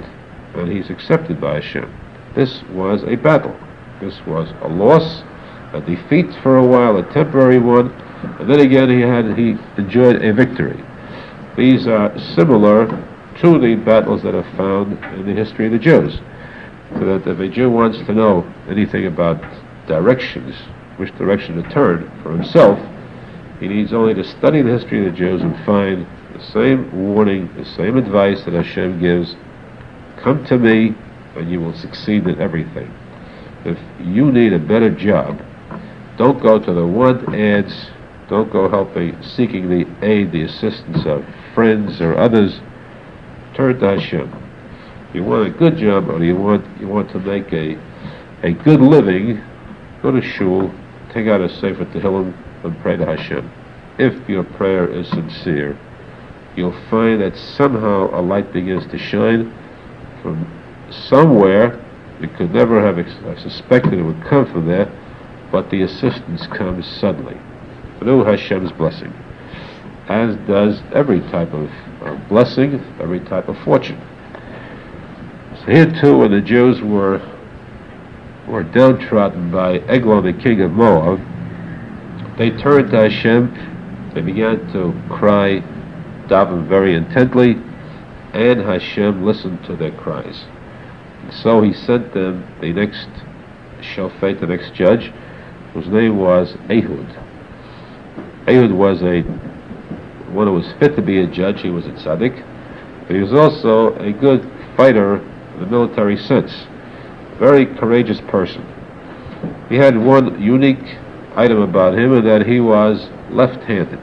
and 0.54 0.72
he's 0.72 0.88
accepted 0.88 1.38
by 1.38 1.54
Hashem. 1.54 1.92
This 2.34 2.62
was 2.70 3.02
a 3.04 3.16
battle. 3.16 3.54
This 4.02 4.20
was 4.26 4.52
a 4.62 4.68
loss, 4.68 5.22
a 5.72 5.80
defeat 5.80 6.34
for 6.42 6.56
a 6.56 6.66
while, 6.66 6.96
a 6.96 7.08
temporary 7.12 7.60
one, 7.60 7.92
and 8.40 8.50
then 8.50 8.58
again 8.58 8.90
he 8.90 9.00
had 9.00 9.38
he 9.38 9.56
enjoyed 9.80 10.24
a 10.24 10.32
victory. 10.32 10.82
These 11.56 11.86
are 11.86 12.12
similar 12.34 12.88
to 13.42 13.58
the 13.60 13.76
battles 13.76 14.24
that 14.24 14.34
are 14.34 14.56
found 14.56 14.98
in 15.14 15.24
the 15.24 15.32
history 15.32 15.66
of 15.66 15.72
the 15.72 15.78
Jews. 15.78 16.18
So 16.94 17.04
that 17.04 17.30
if 17.30 17.38
a 17.38 17.48
Jew 17.48 17.70
wants 17.70 17.98
to 17.98 18.12
know 18.12 18.44
anything 18.68 19.06
about 19.06 19.40
directions, 19.86 20.56
which 20.96 21.16
direction 21.16 21.62
to 21.62 21.70
turn 21.70 22.10
for 22.24 22.32
himself, 22.32 22.80
he 23.60 23.68
needs 23.68 23.92
only 23.92 24.14
to 24.14 24.24
study 24.24 24.62
the 24.62 24.72
history 24.72 25.06
of 25.06 25.12
the 25.12 25.16
Jews 25.16 25.42
and 25.42 25.54
find 25.64 26.08
the 26.34 26.42
same 26.42 26.90
warning, 26.92 27.54
the 27.54 27.64
same 27.64 27.96
advice 27.96 28.42
that 28.46 28.54
Hashem 28.54 28.98
gives. 28.98 29.36
Come 30.16 30.44
to 30.46 30.58
me, 30.58 30.96
and 31.36 31.48
you 31.48 31.60
will 31.60 31.74
succeed 31.74 32.26
in 32.26 32.40
everything. 32.40 32.92
If 33.64 33.78
you 34.00 34.32
need 34.32 34.52
a 34.52 34.58
better 34.58 34.90
job, 34.90 35.40
don't 36.16 36.42
go 36.42 36.58
to 36.58 36.72
the 36.72 36.86
want 36.86 37.34
ads, 37.34 37.90
don't 38.28 38.50
go 38.50 38.68
helping, 38.68 39.22
seeking 39.22 39.68
the 39.68 39.86
aid, 40.04 40.32
the 40.32 40.42
assistance 40.42 41.04
of 41.06 41.24
friends 41.54 42.00
or 42.00 42.16
others 42.16 42.60
turn 43.54 43.78
to 43.78 43.86
Hashem. 43.86 44.32
If 45.08 45.14
you 45.14 45.24
want 45.24 45.46
a 45.46 45.50
good 45.50 45.76
job, 45.76 46.08
or 46.08 46.24
you 46.24 46.36
want 46.36 46.64
you 46.80 46.88
want 46.88 47.10
to 47.10 47.18
make 47.18 47.52
a 47.52 47.78
a 48.42 48.52
good 48.52 48.80
living, 48.80 49.42
go 50.00 50.10
to 50.10 50.22
shul, 50.22 50.72
take 51.12 51.28
out 51.28 51.40
a 51.40 51.48
sefer 51.60 51.84
tehillim, 51.84 52.34
and 52.64 52.78
pray 52.80 52.96
to 52.96 53.06
Hashem. 53.06 53.50
If 53.98 54.28
your 54.28 54.44
prayer 54.44 54.90
is 54.90 55.08
sincere, 55.08 55.78
you'll 56.56 56.78
find 56.88 57.20
that 57.20 57.36
somehow 57.36 58.18
a 58.18 58.20
light 58.20 58.52
begins 58.52 58.86
to 58.90 58.98
shine 58.98 59.52
from 60.22 60.46
somewhere. 60.90 61.78
You 62.22 62.28
could 62.28 62.54
never 62.54 62.80
have 62.80 63.00
ex- 63.00 63.42
suspected 63.42 63.94
it 63.94 64.02
would 64.02 64.22
come 64.22 64.46
from 64.46 64.66
there, 64.66 64.90
but 65.50 65.70
the 65.70 65.82
assistance 65.82 66.46
comes 66.46 66.86
suddenly 66.86 67.36
through 67.98 68.24
Hashem's 68.24 68.70
blessing, 68.70 69.12
as 70.08 70.36
does 70.46 70.80
every 70.94 71.20
type 71.20 71.52
of 71.52 71.68
of 72.00 72.28
blessing, 72.28 72.74
every 73.00 73.20
type 73.20 73.48
of 73.48 73.58
fortune. 73.58 74.00
So 75.60 75.72
here 75.72 76.00
too, 76.00 76.18
when 76.18 76.30
the 76.30 76.40
Jews 76.40 76.80
were 76.80 77.20
were 78.46 78.62
downtrodden 78.62 79.50
by 79.50 79.78
Eglon, 79.88 80.24
the 80.24 80.32
king 80.32 80.60
of 80.60 80.72
Moab, 80.72 81.20
they 82.38 82.50
turned 82.50 82.90
to 82.90 83.08
Hashem. 83.08 84.10
They 84.14 84.20
began 84.20 84.58
to 84.72 84.94
cry, 85.08 85.60
daven 86.28 86.68
very 86.68 86.94
intently, 86.94 87.56
and 88.32 88.60
Hashem 88.60 89.24
listened 89.24 89.64
to 89.64 89.76
their 89.76 89.92
cries. 89.92 90.44
So 91.30 91.62
He 91.62 91.72
sent 91.72 92.12
them 92.14 92.46
the 92.60 92.72
next 92.72 93.08
shofet, 93.80 94.40
the 94.40 94.46
next 94.46 94.74
judge, 94.74 95.12
whose 95.72 95.86
name 95.88 96.18
was 96.18 96.54
Ehud. 96.68 97.06
Ehud 98.48 98.72
was 98.72 99.02
a 99.02 99.22
one 100.32 100.46
who 100.46 100.54
was 100.54 100.72
fit 100.78 100.96
to 100.96 101.02
be 101.02 101.20
a 101.20 101.26
judge. 101.26 101.60
He 101.60 101.70
was 101.70 101.86
a 101.86 101.90
tzaddik, 101.90 102.42
but 103.06 103.14
he 103.14 103.22
was 103.22 103.32
also 103.32 103.94
a 103.96 104.12
good 104.12 104.42
fighter 104.76 105.16
in 105.16 105.60
the 105.60 105.66
military 105.66 106.16
sense. 106.16 106.52
Very 107.38 107.66
courageous 107.66 108.20
person. 108.28 108.64
He 109.68 109.76
had 109.76 109.96
one 109.96 110.40
unique 110.40 110.98
item 111.34 111.60
about 111.60 111.98
him, 111.98 112.12
and 112.12 112.26
that 112.26 112.46
he 112.46 112.60
was 112.60 113.08
left-handed, 113.30 114.00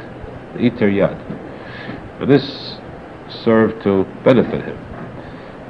iter 0.59 0.89
yad. 0.89 1.19
And 2.21 2.29
this 2.29 2.77
served 3.43 3.83
to 3.83 4.05
benefit 4.23 4.65
him. 4.65 4.88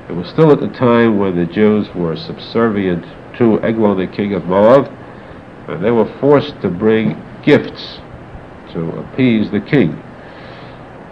It 0.10 0.16
was 0.16 0.28
still 0.28 0.52
at 0.52 0.60
the 0.60 0.70
time 0.70 1.20
when 1.20 1.36
the 1.36 1.46
Jews 1.46 1.88
were 1.94 2.16
subservient 2.16 3.06
to 3.38 3.62
Eglon, 3.62 4.00
the 4.00 4.08
king 4.08 4.34
of 4.34 4.44
Moab, 4.46 4.92
and 5.68 5.86
they 5.86 5.92
were 5.92 6.12
forced 6.20 6.60
to 6.62 6.68
bring 6.68 7.16
gifts 7.44 8.00
to 8.74 8.90
appease 8.98 9.52
the 9.52 9.60
king. 9.60 10.02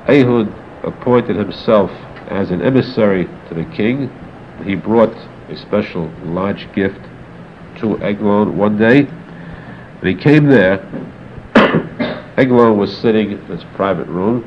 Ehud 0.10 0.52
appointed 0.84 1.36
himself 1.36 1.92
as 2.30 2.50
an 2.50 2.64
emissary 2.64 3.26
to 3.50 3.54
the 3.54 3.66
king. 3.66 4.10
He 4.64 4.74
brought 4.74 5.16
a 5.48 5.56
special 5.56 6.12
large 6.24 6.68
gift 6.74 7.00
to 7.78 8.02
Eglon 8.02 8.58
one 8.58 8.80
day. 8.80 9.04
When 9.04 10.18
he 10.18 10.20
came 10.20 10.48
there, 10.48 10.80
Eglon 12.36 12.80
was 12.80 12.98
sitting 12.98 13.34
in 13.34 13.46
his 13.46 13.64
private 13.76 14.08
room 14.08 14.44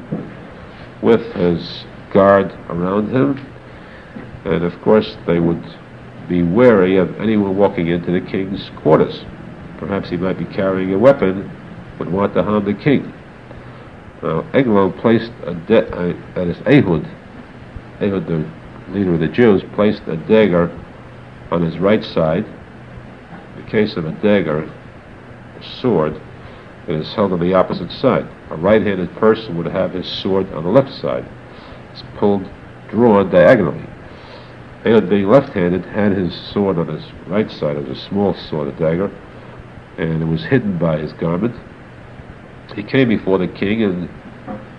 with 1.02 1.34
his 1.34 1.84
guard 2.12 2.52
around 2.68 3.10
him, 3.10 3.49
and 4.44 4.64
of 4.64 4.80
course 4.82 5.16
they 5.26 5.40
would 5.40 5.62
be 6.28 6.42
wary 6.42 6.96
of 6.96 7.20
anyone 7.20 7.56
walking 7.56 7.88
into 7.88 8.12
the 8.12 8.20
king's 8.20 8.70
quarters. 8.82 9.24
Perhaps 9.78 10.10
he 10.10 10.16
might 10.16 10.38
be 10.38 10.44
carrying 10.44 10.92
a 10.94 10.98
weapon, 10.98 11.50
would 11.98 12.10
want 12.10 12.34
to 12.34 12.42
harm 12.42 12.64
the 12.64 12.74
king. 12.74 13.12
Now, 14.22 14.46
Eglon 14.52 14.92
placed 14.94 15.32
a 15.44 15.54
de- 15.54 15.88
uh, 15.88 16.14
that 16.34 16.46
is 16.46 16.58
Ehud, 16.66 17.08
Ehud, 18.00 18.26
the 18.26 18.48
leader 18.92 19.14
of 19.14 19.20
the 19.20 19.28
Jews, 19.28 19.62
placed 19.74 20.02
a 20.06 20.16
dagger 20.16 20.70
on 21.50 21.62
his 21.62 21.78
right 21.78 22.04
side. 22.04 22.44
In 22.44 23.64
the 23.64 23.70
case 23.70 23.96
of 23.96 24.04
a 24.04 24.12
dagger, 24.12 24.62
a 24.62 25.80
sword, 25.80 26.20
it 26.86 26.94
is 26.94 27.12
held 27.14 27.32
on 27.32 27.40
the 27.40 27.54
opposite 27.54 27.90
side. 27.90 28.26
A 28.50 28.56
right-handed 28.56 29.14
person 29.16 29.56
would 29.56 29.66
have 29.66 29.92
his 29.92 30.06
sword 30.06 30.52
on 30.52 30.64
the 30.64 30.70
left 30.70 30.92
side. 30.92 31.26
It's 31.92 32.02
pulled, 32.16 32.48
drawn 32.88 33.30
diagonally. 33.30 33.89
Being 34.84 35.28
left-handed, 35.28 35.84
had 35.84 36.12
his 36.12 36.34
sword 36.52 36.78
on 36.78 36.88
his 36.88 37.04
right 37.26 37.50
side. 37.50 37.76
It 37.76 37.88
was 37.88 37.98
a 37.98 38.08
small 38.08 38.34
sword, 38.34 38.68
a 38.68 38.72
dagger, 38.72 39.10
and 39.98 40.22
it 40.22 40.26
was 40.26 40.44
hidden 40.44 40.78
by 40.78 40.98
his 40.98 41.12
garment 41.12 41.54
he 42.74 42.82
came 42.82 43.08
before 43.08 43.38
the 43.38 43.48
king 43.48 43.82
and 43.82 44.08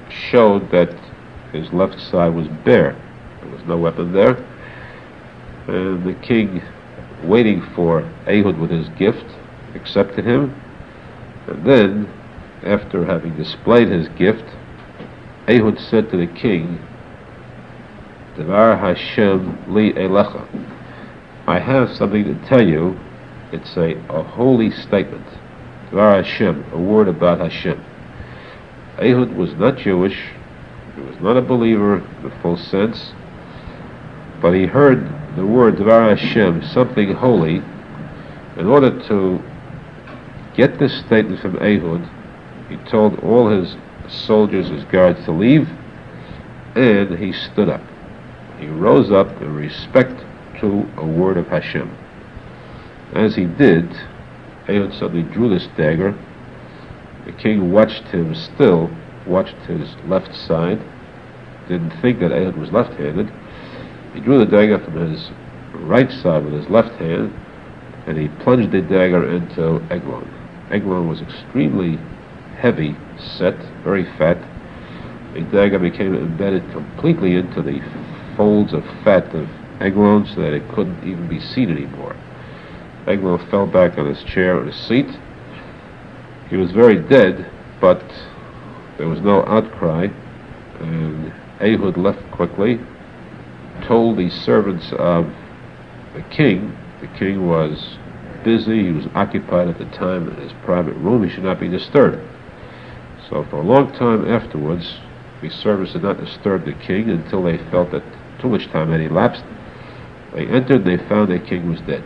showed 0.10 0.72
that 0.72 0.94
his 1.52 1.72
left 1.74 2.00
side 2.00 2.34
was 2.34 2.48
bare. 2.64 2.96
There 3.42 3.52
was 3.52 3.66
no 3.66 3.78
weapon 3.78 4.14
there. 4.14 4.38
And 5.68 6.06
the 6.06 6.14
king, 6.14 6.62
waiting 7.24 7.62
for 7.76 8.02
Ehud 8.28 8.58
with 8.58 8.72
his 8.72 8.88
gift, 8.90 9.26
accepted 9.76 10.26
him. 10.26 10.56
And 11.48 11.66
then, 11.66 12.14
after 12.64 13.06
having 13.06 13.36
displayed 13.36 13.90
his 13.90 14.08
gift, 14.10 14.46
Ehud 15.48 15.80
said 15.80 16.10
to 16.12 16.18
the 16.18 16.28
king, 16.28 16.80
Devar 18.42 18.76
Hashem 18.76 19.72
li 19.72 19.94
elecha. 19.94 20.44
I 21.46 21.60
have 21.60 21.92
something 21.92 22.24
to 22.24 22.48
tell 22.48 22.68
you. 22.68 23.00
It's 23.52 23.78
a, 23.78 23.94
a 24.10 24.24
holy 24.24 24.72
statement. 24.72 25.28
Dvar 25.92 26.24
Hashem, 26.24 26.66
a 26.74 26.80
word 26.80 27.08
about 27.08 27.40
Hashem. 27.40 27.86
Ehud 28.98 29.36
was 29.36 29.54
not 29.56 29.78
Jewish. 29.78 30.18
He 30.96 31.02
was 31.02 31.20
not 31.20 31.38
a 31.38 31.42
believer 31.44 31.98
in 32.00 32.24
the 32.24 32.32
full 32.42 32.58
sense. 32.58 33.14
But 34.42 34.54
he 34.54 34.66
heard 34.66 35.08
the 35.36 35.46
word 35.46 35.76
Dvar 35.76 36.18
Hashem, 36.18 36.64
something 36.64 37.14
holy. 37.14 37.62
In 38.58 38.66
order 38.66 39.08
to 39.08 39.40
get 40.56 40.80
this 40.80 40.98
statement 41.06 41.42
from 41.42 41.58
Ehud, 41.58 42.10
he 42.70 42.78
told 42.90 43.20
all 43.20 43.50
his 43.50 43.76
soldiers, 44.08 44.68
his 44.70 44.84
guards, 44.86 45.24
to 45.26 45.32
leave, 45.32 45.70
and 46.76 47.20
he 47.20 47.34
stood 47.34 47.70
up. 47.70 47.82
He 48.62 48.68
rose 48.68 49.12
up 49.12 49.42
in 49.42 49.56
respect 49.56 50.24
to 50.60 50.88
a 50.98 51.06
word 51.06 51.38
of 51.38 51.48
Hashem. 51.48 51.98
As 53.14 53.36
he 53.36 53.46
did, 53.46 53.90
Ehud 54.70 54.94
suddenly 54.94 55.24
drew 55.24 55.50
this 55.50 55.68
dagger. 55.76 56.16
The 57.26 57.32
king 57.32 57.72
watched 57.72 58.04
him 58.04 58.36
still, 58.36 58.92
watched 59.26 59.56
his 59.68 59.96
left 60.06 60.36
side, 60.36 60.80
didn't 61.68 62.00
think 62.02 62.20
that 62.20 62.32
Ehud 62.32 62.56
was 62.56 62.72
left-handed. 62.72 63.32
He 64.14 64.20
drew 64.20 64.38
the 64.38 64.46
dagger 64.46 64.78
from 64.78 65.10
his 65.10 65.32
right 65.74 66.12
side 66.12 66.44
with 66.46 66.54
his 66.54 66.70
left 66.70 66.94
hand, 67.00 67.34
and 68.06 68.16
he 68.16 68.28
plunged 68.44 68.72
the 68.72 68.82
dagger 68.82 69.28
into 69.28 69.82
Eglon. 69.90 70.30
Eglon 70.70 71.08
was 71.08 71.22
extremely 71.22 71.98
heavy 72.58 72.96
set, 73.18 73.58
very 73.84 74.06
fat. 74.20 74.38
The 75.34 75.42
dagger 75.42 75.80
became 75.80 76.14
embedded 76.14 76.70
completely 76.72 77.36
into 77.36 77.64
the 77.64 77.82
folds 78.42 78.74
of 78.74 78.84
fat 79.04 79.36
of 79.36 79.48
Eglon 79.80 80.26
so 80.26 80.42
that 80.42 80.52
it 80.52 80.68
couldn't 80.70 81.08
even 81.08 81.28
be 81.28 81.40
seen 81.40 81.70
anymore. 81.70 82.16
Eglon 83.06 83.38
fell 83.52 83.68
back 83.68 84.00
on 84.00 84.08
his 84.08 84.24
chair 84.24 84.60
or 84.60 84.66
his 84.66 84.76
seat. 84.76 85.06
He 86.50 86.58
was 86.58 86.72
very 86.72 87.00
dead, 87.08 87.48
but 87.80 88.04
there 88.98 89.08
was 89.08 89.22
no 89.22 89.46
outcry, 89.46 90.08
and 90.80 91.32
Ehud 91.62 91.98
left 91.98 92.32
quickly, 92.32 92.80
told 93.84 94.18
the 94.18 94.32
servants 94.32 94.92
of 94.94 95.32
the 96.16 96.24
king, 96.32 96.76
the 97.00 97.08
king 97.20 97.48
was 97.48 98.00
busy, 98.44 98.86
he 98.86 98.92
was 98.92 99.06
occupied 99.14 99.68
at 99.68 99.78
the 99.78 99.86
time 99.86 100.28
in 100.28 100.36
his 100.38 100.54
private 100.66 100.96
room, 100.96 101.24
he 101.24 101.30
should 101.30 101.44
not 101.44 101.60
be 101.60 101.68
disturbed. 101.68 102.28
So 103.30 103.46
for 103.52 103.58
a 103.58 103.64
long 103.64 103.94
time 103.94 104.28
afterwards, 104.28 104.98
the 105.44 105.52
servants 105.52 105.94
did 105.94 106.02
not 106.02 106.20
disturb 106.20 106.66
the 106.66 106.74
king 106.74 107.12
until 107.12 107.44
they 107.44 107.60
felt 107.70 107.92
that 107.92 108.04
too 108.42 108.50
much 108.50 108.68
time 108.72 108.92
had 108.92 109.02
elapsed. 109.02 109.44
They 110.34 110.48
entered, 110.48 110.86
they 110.86 110.98
found 110.98 111.30
their 111.30 111.40
king 111.40 111.70
was 111.70 111.82
dead. 111.82 112.04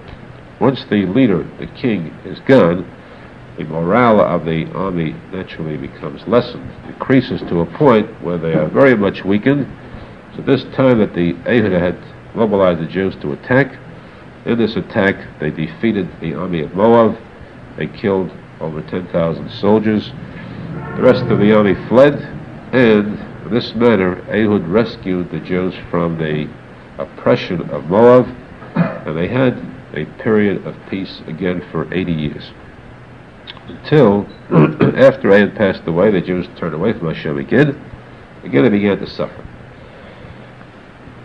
Once 0.60 0.84
the 0.90 1.06
leader, 1.06 1.44
the 1.60 1.68
king, 1.68 2.08
is 2.26 2.40
gone, 2.42 2.90
the 3.58 3.64
morale 3.64 4.20
of 4.20 4.46
the 4.46 4.70
army 4.74 5.16
naturally 5.32 5.78
becomes 5.78 6.28
lessened, 6.28 6.70
decreases 6.88 7.42
to 7.42 7.62
a 7.62 7.78
point 7.78 8.10
where 8.22 8.38
they 8.38 8.54
are 8.54 8.68
very 8.68 8.96
much 8.96 9.24
weakened. 9.24 9.66
So 10.36 10.42
this 10.42 10.64
time 10.76 11.00
that 11.00 11.14
the 11.14 11.34
Ehud 11.46 11.72
had 11.72 11.98
mobilized 12.36 12.82
the 12.82 12.88
Jews 12.88 13.16
to 13.22 13.32
attack, 13.32 13.78
in 14.46 14.58
this 14.58 14.76
attack 14.76 15.40
they 15.40 15.52
defeated 15.52 16.10
the 16.20 16.34
army 16.34 16.62
of 16.62 16.76
Moab. 16.76 17.18
They 17.78 17.88
killed 17.88 18.32
over 18.60 18.82
10,000 18.82 19.50
soldiers. 19.52 20.12
The 20.96 21.02
rest 21.02 21.24
of 21.26 21.40
the 21.40 21.56
army 21.56 21.76
fled, 21.88 22.16
and 22.74 23.25
in 23.46 23.52
this 23.54 23.74
manner 23.76 24.22
Ehud 24.30 24.68
rescued 24.68 25.32
the 25.32 25.40
Jews 25.40 25.74
from 25.90 26.18
the 26.18 26.50
oppression 26.98 27.70
of 27.70 27.86
Moab, 27.86 28.28
and 28.76 29.18
they 29.18 29.28
had 29.28 29.64
a 29.94 30.06
period 30.22 30.66
of 30.66 30.76
peace 30.90 31.22
again 31.28 31.66
for 31.72 31.94
80 31.94 32.12
years 32.12 32.52
until 33.68 34.28
after 34.98 35.32
Ehud 35.32 35.56
passed 35.56 35.88
away, 35.88 36.12
the 36.12 36.22
Jews 36.22 36.48
turned 36.58 36.74
away 36.74 36.94
from 36.94 37.14
Hashem 37.14 37.38
again. 37.38 37.80
Again, 38.44 38.64
they 38.64 38.70
began 38.70 38.98
to 39.00 39.08
suffer. 39.08 39.46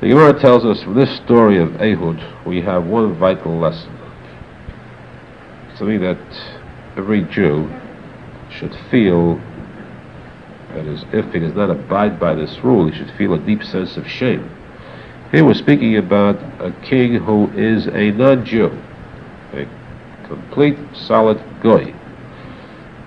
The 0.01 0.09
Gemara 0.09 0.39
tells 0.41 0.65
us 0.65 0.83
from 0.83 0.95
this 0.95 1.15
story 1.17 1.59
of 1.59 1.81
Ehud, 1.81 2.47
we 2.47 2.63
have 2.63 2.87
one 2.87 3.15
vital 3.15 3.59
lesson. 3.59 3.97
Something 5.77 6.01
that 6.01 6.19
every 6.97 7.23
Jew 7.25 7.71
should 8.51 8.75
feel 8.91 9.41
that 10.75 10.87
is, 10.87 11.05
if 11.13 11.33
he 11.33 11.41
does 11.41 11.55
not 11.55 11.71
abide 11.71 12.19
by 12.19 12.35
this 12.35 12.59
rule, 12.63 12.91
he 12.91 12.97
should 12.97 13.11
feel 13.17 13.35
a 13.35 13.39
deep 13.39 13.63
sense 13.65 13.97
of 13.97 14.07
shame. 14.07 14.51
Here 15.33 15.45
we're 15.45 15.55
speaking 15.55 15.97
about 15.97 16.37
a 16.61 16.73
king 16.83 17.15
who 17.15 17.51
is 17.53 17.87
a 17.87 18.11
non-Jew, 18.11 18.71
a 19.53 19.67
complete, 20.27 20.79
solid 20.93 21.43
goy. 21.63 21.95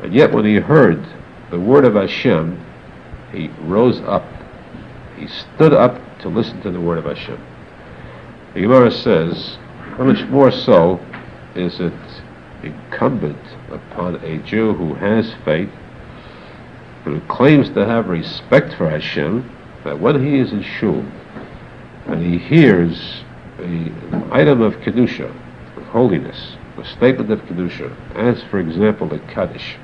And 0.02 0.14
yet 0.14 0.34
when 0.34 0.46
he 0.46 0.56
heard 0.56 1.06
the 1.52 1.60
word 1.60 1.86
of 1.86 1.96
Hashem, 1.96 2.64
he 3.32 3.48
rose 3.62 4.00
up. 4.02 4.26
He 5.18 5.28
stood 5.28 5.74
up 5.74 6.00
to 6.20 6.30
listen 6.30 6.62
to 6.62 6.72
the 6.72 6.80
word 6.80 6.98
of 6.98 7.06
Hashem. 7.06 7.42
The 8.54 8.62
Gemara 8.62 8.92
says, 8.92 9.58
how 9.98 10.04
much 10.04 10.28
more 10.30 10.52
so 10.52 11.00
is 11.56 11.80
it 11.80 11.94
incumbent 12.64 13.40
upon 13.70 14.16
a 14.24 14.38
Jew 14.40 14.74
who 14.74 14.94
has 14.96 15.34
faith, 15.44 15.70
who 17.04 17.20
claims 17.22 17.70
to 17.70 17.86
have 17.86 18.08
respect 18.08 18.74
for 18.74 18.90
Hashem, 18.90 19.50
that 19.84 20.00
when 20.00 20.26
he 20.26 20.40
is 20.40 20.52
in 20.52 20.64
shul 20.64 21.06
and 22.08 22.22
he 22.22 22.38
hears 22.38 23.24
an 23.60 24.30
item 24.32 24.62
of 24.62 24.76
kedusha, 24.78 25.30
of 25.78 25.84
holiness, 25.88 26.56
a 26.78 26.86
statement 26.86 27.32
of 27.32 27.40
kedusha, 27.42 27.94
as 28.16 28.42
for 28.44 28.60
example 28.60 29.08
the 29.08 29.20
Kaddish, 29.20 29.78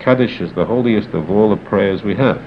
Kaddish 0.00 0.40
is 0.40 0.52
the 0.52 0.66
holiest 0.66 1.08
of 1.10 1.30
all 1.30 1.48
the 1.48 1.56
prayers 1.56 2.02
we 2.02 2.14
have. 2.16 2.42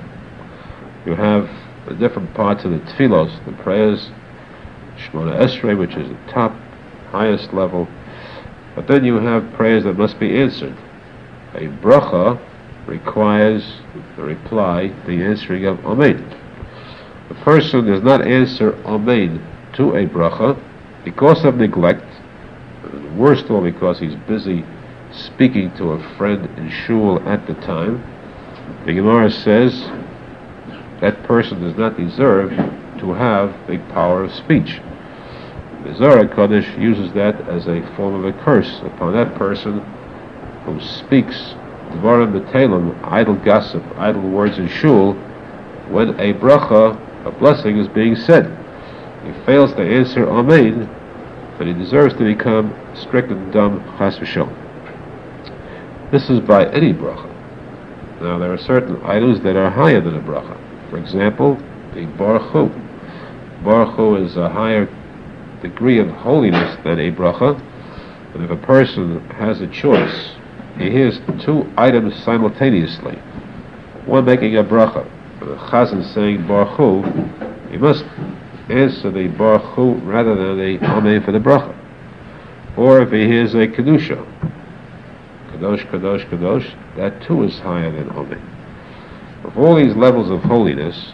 You 1.06 1.16
have 1.16 1.50
the 1.88 1.96
different 1.96 2.34
parts 2.34 2.66
of 2.66 2.72
the 2.72 2.80
tefillos, 2.80 3.44
the 3.46 3.52
prayers, 3.64 4.12
Shemona 4.98 5.40
Esrei, 5.40 5.78
which 5.78 5.96
is 5.96 6.10
the 6.10 6.32
top, 6.32 6.54
highest 7.12 7.54
level. 7.54 7.88
But 8.76 8.88
then 8.88 9.04
you 9.06 9.16
have 9.16 9.54
prayers 9.54 9.86
that 9.86 9.98
must 9.98 10.20
be 10.20 10.38
answered. 10.38 10.76
A 11.56 11.68
bracha 11.82 12.40
requires 12.88 13.64
the 14.16 14.24
reply, 14.24 14.88
the 15.06 15.24
answering 15.24 15.66
of 15.66 15.86
Amen. 15.86 16.18
The 17.30 17.36
person 17.36 17.86
does 17.86 18.02
not 18.02 18.26
answer 18.26 18.76
Amen 18.86 19.46
to 19.74 19.96
a 19.96 20.08
bracha 20.08 20.60
because 21.04 21.46
of 21.46 21.56
neglect, 21.56 22.04
worst 23.16 23.46
of 23.46 23.52
all 23.52 23.62
because 23.62 24.00
he's 24.00 24.16
busy 24.28 24.66
speaking 25.12 25.74
to 25.76 25.92
a 25.92 26.18
friend 26.18 26.46
in 26.58 26.70
shul 26.70 27.20
at 27.28 27.46
the 27.48 27.54
time, 27.56 28.04
the 28.86 28.94
Gemara 28.94 29.32
says 29.32 29.74
that 31.02 31.24
person 31.24 31.62
does 31.62 31.78
not 31.78 31.98
deserve 31.98 32.50
to 33.00 33.14
have 33.14 33.56
the 33.68 33.78
power 33.94 34.24
of 34.24 34.34
speech. 34.34 34.82
The 35.84 35.96
Zohar 35.96 36.26
Kodesh 36.26 36.82
uses 36.82 37.14
that 37.14 37.40
as 37.48 37.68
a 37.68 37.82
form 37.96 38.16
of 38.16 38.26
a 38.26 38.44
curse 38.44 38.82
upon 38.84 39.14
that 39.14 39.36
person 39.36 39.80
who 40.66 40.82
speaks 40.82 41.56
Dvarim 41.92 42.34
B'Telem, 42.40 43.00
idle 43.04 43.36
gossip, 43.36 43.84
idle 43.98 44.22
words 44.22 44.58
in 44.58 44.68
shul, 44.68 45.14
when 45.90 46.10
a 46.20 46.34
bracha, 46.34 47.00
a 47.26 47.32
blessing, 47.32 47.78
is 47.78 47.88
being 47.88 48.16
said. 48.16 48.46
He 49.26 49.34
fails 49.46 49.74
to 49.74 49.82
answer 49.82 50.30
Amen, 50.30 50.90
but 51.58 51.68
he 51.68 51.74
deserves 51.74 52.14
to 52.16 52.24
become 52.24 52.76
stricken 52.94 53.52
dumb 53.52 53.84
chas 53.98 54.18
v'shalom. 54.18 54.54
This 56.12 56.30
is 56.30 56.40
by 56.42 56.68
any 56.72 56.94
bracha. 56.94 57.34
Now 58.22 58.38
there 58.38 58.52
are 58.54 58.58
certain 58.58 59.02
items 59.04 59.42
that 59.42 59.56
are 59.56 59.70
higher 59.70 60.02
than 60.02 60.16
a 60.16 60.22
bracha. 60.22 60.58
For 60.90 60.98
example, 60.98 61.56
the. 61.94 62.06
Baruch 63.64 63.96
Hu 63.96 64.16
is 64.18 64.38
a 64.38 64.50
higher 64.50 64.88
degree 65.62 66.00
of 66.00 66.10
holiness 66.10 66.78
than 66.84 67.00
a 67.00 67.12
bracha. 67.12 67.60
And 68.34 68.44
if 68.44 68.52
a 68.52 68.58
person 68.58 69.20
has 69.32 69.62
a 69.62 69.68
choice, 69.68 70.37
he 70.80 70.92
hears 70.92 71.20
two 71.44 71.72
items 71.78 72.16
simultaneously. 72.24 73.16
One 74.06 74.26
making 74.26 74.56
a 74.58 74.64
bracha, 74.64 75.10
the 75.40 75.56
chazan 75.56 76.14
saying 76.14 76.48
Baruch 76.48 77.06
he 77.70 77.78
must 77.78 78.06
answer 78.70 79.12
the 79.12 79.28
Baruch 79.28 80.04
rather 80.06 80.36
than 80.36 80.58
the 80.58 80.86
Amen 80.86 81.24
for 81.24 81.32
the 81.32 81.40
bracha. 81.40 81.76
Or 82.78 83.02
if 83.02 83.12
he 83.12 83.26
hears 83.26 83.54
a 83.54 83.68
kedusha, 83.68 84.24
Kadosh, 85.52 85.90
Kadosh, 85.90 86.30
Kadosh, 86.30 86.96
that 86.96 87.22
too 87.24 87.44
is 87.44 87.58
higher 87.60 87.92
than 87.92 88.10
Omen. 88.16 88.42
Of 89.44 89.58
all 89.58 89.76
these 89.76 89.96
levels 89.96 90.30
of 90.30 90.42
holiness, 90.44 91.14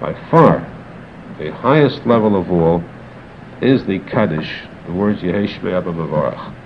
by 0.00 0.14
far, 0.30 0.60
the 1.38 1.52
highest 1.52 2.06
level 2.06 2.38
of 2.38 2.50
all 2.50 2.84
is 3.62 3.84
the 3.86 3.98
Kaddish, 4.00 4.64
the 4.86 4.92
words 4.92 5.20
Yehesh 5.20 5.56
Abba 5.58 5.92
Mavarach. 5.92 6.59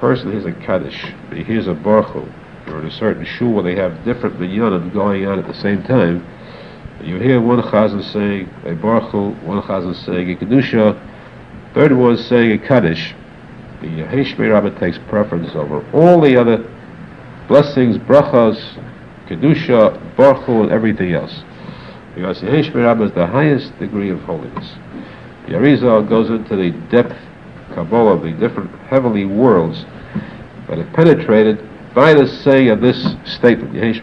Person 0.00 0.32
hears 0.32 0.46
a 0.46 0.52
Kaddish, 0.52 1.12
he 1.32 1.44
hears 1.44 1.66
a 1.66 1.74
Baruch 1.74 2.26
you're 2.66 2.80
in 2.80 2.86
a 2.86 2.90
certain 2.90 3.24
shul 3.24 3.52
where 3.52 3.62
they 3.62 3.74
have 3.76 4.04
different 4.04 4.38
minyanim 4.38 4.92
going 4.92 5.26
on 5.26 5.38
at 5.38 5.46
the 5.46 5.54
same 5.54 5.82
time, 5.82 6.26
you 7.02 7.18
hear 7.18 7.40
one 7.40 7.60
chazan 7.60 8.02
saying 8.12 8.48
a 8.64 8.74
Baruch 8.74 9.12
one 9.42 9.60
chazan 9.62 9.94
saying 10.04 10.30
a 10.30 10.36
Kedusha, 10.36 10.98
Third 11.74 11.92
one 11.92 12.16
saying 12.16 12.52
a 12.52 12.58
Kaddish. 12.58 13.14
The 13.80 13.86
Heshmi 13.86 14.50
Rabbah 14.50 14.78
takes 14.80 14.98
preference 15.08 15.54
over 15.54 15.88
all 15.92 16.20
the 16.20 16.36
other 16.36 16.68
blessings, 17.46 17.96
brachas, 17.96 18.58
kedusha, 19.28 20.16
baruch 20.16 20.48
and 20.48 20.70
everything 20.70 21.12
else. 21.12 21.42
Because 22.14 22.40
the 22.40 22.48
Heshmi 22.48 22.84
Rabbah 22.84 23.04
is 23.04 23.12
the 23.12 23.26
highest 23.26 23.78
degree 23.78 24.10
of 24.10 24.20
holiness. 24.22 24.74
The 25.46 25.52
Arizal 25.52 26.08
goes 26.08 26.28
into 26.28 26.56
the 26.56 26.70
depth 26.90 27.16
Kabbalah 27.74 28.20
the 28.20 28.32
different 28.32 28.70
heavenly 28.82 29.24
worlds 29.24 29.84
that 30.68 30.78
it 30.78 30.92
penetrated 30.92 31.66
by 31.94 32.14
the 32.14 32.26
saying 32.26 32.70
of 32.70 32.80
this 32.80 33.02
statement, 33.24 33.74
Yehesh. 33.74 34.00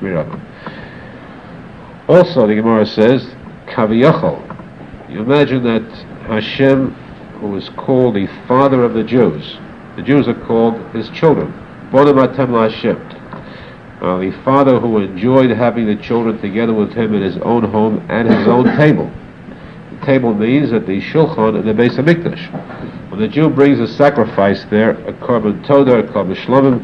Also, 2.07 2.47
the 2.47 2.55
Gemara 2.55 2.85
says, 2.85 3.25
Kaviyachal. 3.67 5.09
You 5.09 5.21
imagine 5.21 5.63
that 5.63 5.89
Hashem, 6.27 6.91
who 7.39 7.55
is 7.55 7.69
called 7.69 8.15
the 8.15 8.27
father 8.47 8.83
of 8.83 8.93
the 8.93 9.03
Jews, 9.03 9.57
the 9.95 10.01
Jews 10.01 10.27
are 10.27 10.45
called 10.45 10.75
his 10.93 11.09
children. 11.09 11.51
Bonamatem 11.91 12.49
Hashem. 12.49 13.01
Uh, 14.01 14.19
the 14.19 14.31
father 14.43 14.79
who 14.79 14.99
enjoyed 14.99 15.49
having 15.49 15.87
the 15.87 15.95
children 15.95 16.39
together 16.39 16.73
with 16.73 16.93
him 16.93 17.15
in 17.15 17.21
his 17.21 17.37
own 17.37 17.63
home 17.63 18.05
and 18.09 18.27
his 18.27 18.47
own 18.47 18.65
table. 18.77 19.11
Table 20.07 20.33
means 20.33 20.71
that 20.71 20.87
the 20.87 21.01
Shulchan 21.01 21.59
and 21.59 21.67
the 21.67 21.73
Beis 21.73 21.97
Hamikdash. 21.97 23.11
When 23.11 23.19
the 23.19 23.27
Jew 23.27 23.49
brings 23.49 23.77
a 23.81 23.89
sacrifice 23.89 24.63
there, 24.69 24.91
a 24.91 25.11
korban 25.11 25.65
todah, 25.65 25.99
a 25.99 26.03
korban 26.03 26.33
shlomim, 26.33 26.79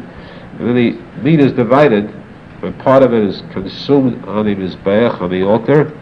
and 0.58 0.68
then 0.68 0.74
the 0.74 1.22
meat 1.22 1.40
is 1.40 1.52
divided, 1.52 2.14
and 2.62 2.78
part 2.80 3.02
of 3.02 3.14
it 3.14 3.24
is 3.24 3.42
consumed 3.50 4.22
on 4.26 4.44
the 4.44 4.54
mizbeach, 4.54 5.22
on 5.22 5.30
the 5.30 5.42
altar, 5.42 5.98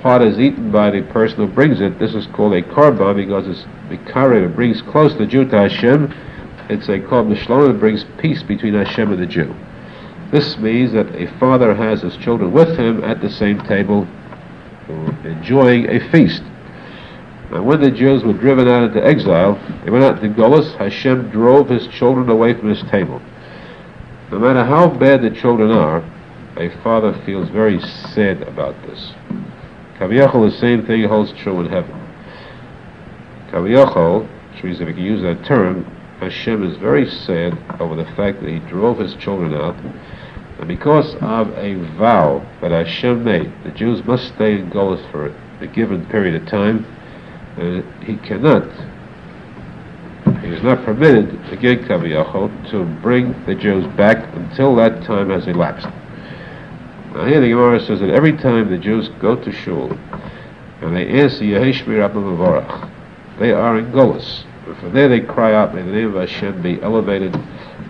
part 0.00 0.20
is 0.20 0.38
eaten 0.38 0.70
by 0.70 0.90
the 0.90 1.00
person 1.00 1.38
who 1.38 1.46
brings 1.46 1.80
it. 1.80 1.98
This 1.98 2.14
is 2.14 2.26
called 2.26 2.52
a 2.52 2.60
korban 2.60 3.16
because 3.16 3.48
it's 3.48 3.64
mikare, 3.88 4.44
it 4.44 4.54
brings 4.54 4.82
close 4.82 5.16
the 5.16 5.24
Jew 5.24 5.46
to 5.46 5.56
Hashem. 5.56 6.12
It's 6.68 6.90
a 6.90 6.98
korban 6.98 7.38
shlomim, 7.38 7.70
it 7.70 7.80
brings 7.80 8.04
peace 8.18 8.42
between 8.42 8.74
Hashem 8.74 9.12
and 9.12 9.22
the 9.22 9.26
Jew. 9.26 9.56
This 10.30 10.58
means 10.58 10.92
that 10.92 11.06
a 11.14 11.26
father 11.38 11.74
has 11.74 12.02
his 12.02 12.18
children 12.18 12.52
with 12.52 12.78
him 12.78 13.02
at 13.02 13.22
the 13.22 13.30
same 13.30 13.62
table, 13.62 14.06
enjoying 15.24 15.88
a 15.88 16.00
feast. 16.10 16.42
And 17.52 17.64
when 17.64 17.80
the 17.80 17.90
Jews 17.90 18.24
were 18.24 18.32
driven 18.32 18.68
out 18.68 18.84
into 18.84 19.04
exile, 19.04 19.54
they 19.84 19.90
went 19.90 20.04
out 20.04 20.20
to 20.20 20.28
Golis, 20.28 20.76
Hashem 20.76 21.30
drove 21.30 21.68
his 21.68 21.86
children 21.88 22.28
away 22.28 22.54
from 22.54 22.68
his 22.68 22.82
table. 22.90 23.22
No 24.30 24.38
matter 24.38 24.64
how 24.64 24.88
bad 24.88 25.22
the 25.22 25.30
children 25.30 25.70
are, 25.70 26.04
a 26.56 26.70
father 26.82 27.12
feels 27.24 27.48
very 27.50 27.80
sad 27.80 28.42
about 28.42 28.74
this. 28.82 29.12
Kaviyachol, 29.98 30.50
the 30.50 30.58
same 30.58 30.84
thing 30.84 31.04
holds 31.04 31.32
true 31.32 31.60
in 31.60 31.70
heaven. 31.70 31.94
Kaviyachol, 33.50 34.28
which 34.52 34.64
means 34.64 34.80
if 34.80 34.86
we 34.86 34.94
can 34.94 35.02
use 35.04 35.22
that 35.22 35.44
term, 35.44 35.84
Hashem 36.20 36.64
is 36.64 36.76
very 36.78 37.08
sad 37.08 37.56
over 37.78 37.94
the 37.94 38.10
fact 38.16 38.40
that 38.40 38.48
he 38.48 38.58
drove 38.58 38.98
his 38.98 39.14
children 39.14 39.54
out, 39.54 39.76
and 40.58 40.66
because 40.66 41.14
of 41.16 41.50
a 41.58 41.74
vow 41.96 42.44
that 42.62 42.72
Hashem 42.72 43.22
made, 43.22 43.52
the 43.64 43.70
Jews 43.70 44.04
must 44.04 44.28
stay 44.34 44.58
in 44.58 44.70
Golis 44.70 45.08
for 45.10 45.26
a 45.60 45.66
given 45.66 46.06
period 46.06 46.40
of 46.40 46.48
time, 46.48 46.86
he 48.04 48.16
cannot 48.18 48.68
he 50.46 50.48
is 50.48 50.62
not 50.62 50.84
permitted, 50.84 51.28
again 51.52 51.84
Kaviyachol, 51.84 52.70
to 52.70 52.84
bring 53.02 53.32
the 53.46 53.54
Jews 53.54 53.86
back 53.96 54.32
until 54.34 54.76
that 54.76 55.02
time 55.04 55.30
has 55.30 55.46
elapsed. 55.46 55.88
Now 57.14 57.26
here 57.26 57.40
the 57.40 57.48
Gemara 57.48 57.80
says 57.80 58.00
that 58.00 58.10
every 58.10 58.36
time 58.36 58.70
the 58.70 58.78
Jews 58.78 59.08
go 59.20 59.36
to 59.36 59.52
Shul 59.52 59.98
and 60.80 60.94
they 60.94 61.08
answer 61.08 61.44
Yeheshmi 61.44 61.98
Rabbi 61.98 62.16
Mavorach, 62.16 62.90
they 63.38 63.52
are 63.52 63.78
in 63.78 63.90
Golis. 63.92 64.44
From 64.80 64.92
there 64.92 65.08
they 65.08 65.20
cry 65.20 65.54
out, 65.54 65.74
may 65.74 65.82
the 65.82 65.92
name 65.92 66.14
of 66.14 66.28
Hashem 66.28 66.62
be 66.62 66.80
elevated, 66.82 67.36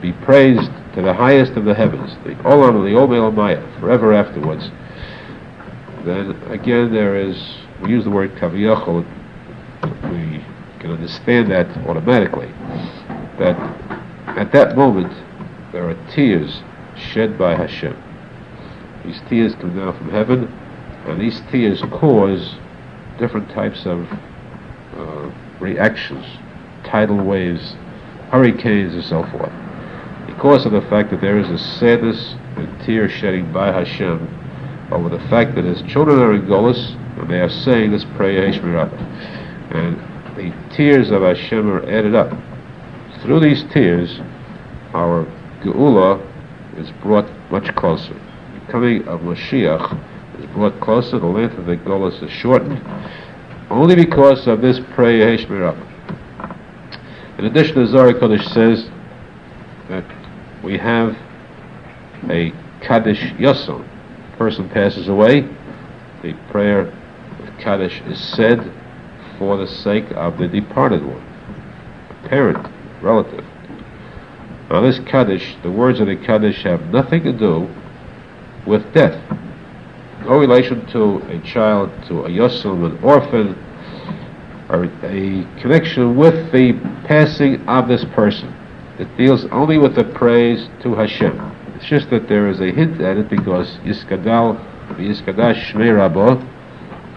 be 0.00 0.12
praised 0.12 0.70
to 0.94 1.02
the 1.02 1.12
highest 1.12 1.52
of 1.52 1.64
the 1.64 1.74
heavens, 1.74 2.16
the 2.24 2.34
Olam 2.44 2.76
of 2.76 2.84
the 2.84 2.90
Omel 2.90 3.34
Maya, 3.34 3.62
forever 3.80 4.12
afterwards. 4.12 4.70
Then 6.04 6.30
again 6.50 6.92
there 6.92 7.16
is, 7.16 7.36
we 7.82 7.90
use 7.90 8.04
the 8.04 8.10
word 8.10 8.34
Kaviyachol, 8.36 9.06
we 9.82 10.44
can 10.78 10.92
understand 10.92 11.50
that 11.50 11.68
automatically. 11.86 12.48
That 13.38 13.56
at 14.36 14.52
that 14.52 14.76
moment 14.76 15.12
there 15.72 15.88
are 15.88 15.94
tears 16.12 16.62
shed 16.96 17.38
by 17.38 17.54
Hashem. 17.54 17.96
These 19.04 19.20
tears 19.28 19.54
come 19.54 19.76
down 19.76 19.96
from 19.96 20.10
heaven, 20.10 20.52
and 21.06 21.20
these 21.20 21.40
tears 21.50 21.82
cause 21.92 22.56
different 23.18 23.50
types 23.50 23.86
of 23.86 24.06
uh, 24.96 25.30
reactions, 25.60 26.24
tidal 26.84 27.18
waves, 27.18 27.76
hurricanes, 28.30 28.94
and 28.94 29.04
so 29.04 29.22
forth. 29.30 29.52
Because 30.26 30.66
of 30.66 30.72
the 30.72 30.82
fact 30.82 31.10
that 31.10 31.20
there 31.20 31.38
is 31.38 31.48
a 31.48 31.58
sadness 31.58 32.34
and 32.56 32.80
tear 32.84 33.08
shedding 33.08 33.52
by 33.52 33.72
Hashem 33.72 34.28
over 34.90 35.08
the 35.08 35.20
fact 35.28 35.54
that 35.54 35.64
his 35.64 35.82
children 35.82 36.18
are 36.18 36.34
in 36.34 36.42
Golis, 36.46 36.94
and 37.18 37.30
they 37.30 37.40
are 37.40 37.48
saying 37.48 37.92
this 37.92 38.04
prayer, 38.16 38.46
And 39.70 39.96
the 40.36 40.54
tears 40.74 41.10
of 41.10 41.22
Hashem 41.22 41.68
are 41.68 41.82
added 41.88 42.14
up. 42.14 42.32
Through 43.22 43.40
these 43.40 43.64
tears, 43.72 44.20
our 44.94 45.26
Geula 45.62 46.24
is 46.76 46.90
brought 47.02 47.28
much 47.50 47.74
closer. 47.74 48.14
The 48.14 48.72
coming 48.72 49.06
of 49.08 49.20
Mashiach 49.20 50.40
is 50.40 50.46
brought 50.50 50.78
closer. 50.80 51.18
The 51.18 51.26
length 51.26 51.58
of 51.58 51.66
the 51.66 51.76
Geula 51.76 52.22
is 52.22 52.30
shortened 52.30 52.80
only 53.70 53.94
because 53.94 54.46
of 54.46 54.60
this 54.60 54.78
prayer 54.94 55.36
Heshmirab. 55.36 55.76
In 57.38 57.44
addition, 57.46 57.76
the 57.76 57.86
Zohar 57.86 58.12
Kodesh 58.12 58.48
says 58.52 58.88
that 59.88 60.04
we 60.62 60.78
have 60.78 61.16
a 62.30 62.52
Kaddish 62.80 63.20
Yoson. 63.34 63.86
Person 64.38 64.68
passes 64.68 65.08
away, 65.08 65.48
the 66.22 66.34
prayer 66.50 66.80
of 66.80 67.58
Kaddish 67.58 68.00
is 68.02 68.18
said 68.18 68.72
for 69.38 69.56
the 69.56 69.66
sake 69.66 70.10
of 70.12 70.38
the 70.38 70.48
departed 70.48 71.04
one, 71.04 71.22
parent, 72.24 72.66
relative. 73.02 73.44
Now, 74.70 74.80
this 74.80 74.98
Kaddish, 75.00 75.56
the 75.62 75.70
words 75.70 76.00
of 76.00 76.08
the 76.08 76.16
Kaddish 76.16 76.62
have 76.64 76.86
nothing 76.90 77.22
to 77.24 77.32
do 77.32 77.68
with 78.66 78.92
death. 78.92 79.22
No 80.22 80.38
relation 80.38 80.84
to 80.86 81.18
a 81.28 81.38
child, 81.40 81.90
to 82.08 82.24
a 82.24 82.28
yosem, 82.28 82.84
an 82.84 82.98
orphan, 83.04 83.56
or 84.68 84.84
a 85.04 85.60
connection 85.60 86.16
with 86.16 86.50
the 86.50 86.72
passing 87.06 87.66
of 87.68 87.86
this 87.86 88.04
person. 88.06 88.52
It 88.98 89.14
deals 89.16 89.44
only 89.46 89.78
with 89.78 89.94
the 89.94 90.04
praise 90.04 90.68
to 90.82 90.94
Hashem. 90.94 91.38
It's 91.76 91.84
just 91.84 92.10
that 92.10 92.28
there 92.28 92.48
is 92.48 92.60
a 92.60 92.72
hint 92.72 93.00
at 93.00 93.18
it 93.18 93.28
because 93.28 93.76
Yiskadal, 93.84 94.58
Yiskadash 94.96 95.70
Shmei 95.70 95.94
Rabbah, 95.94 96.42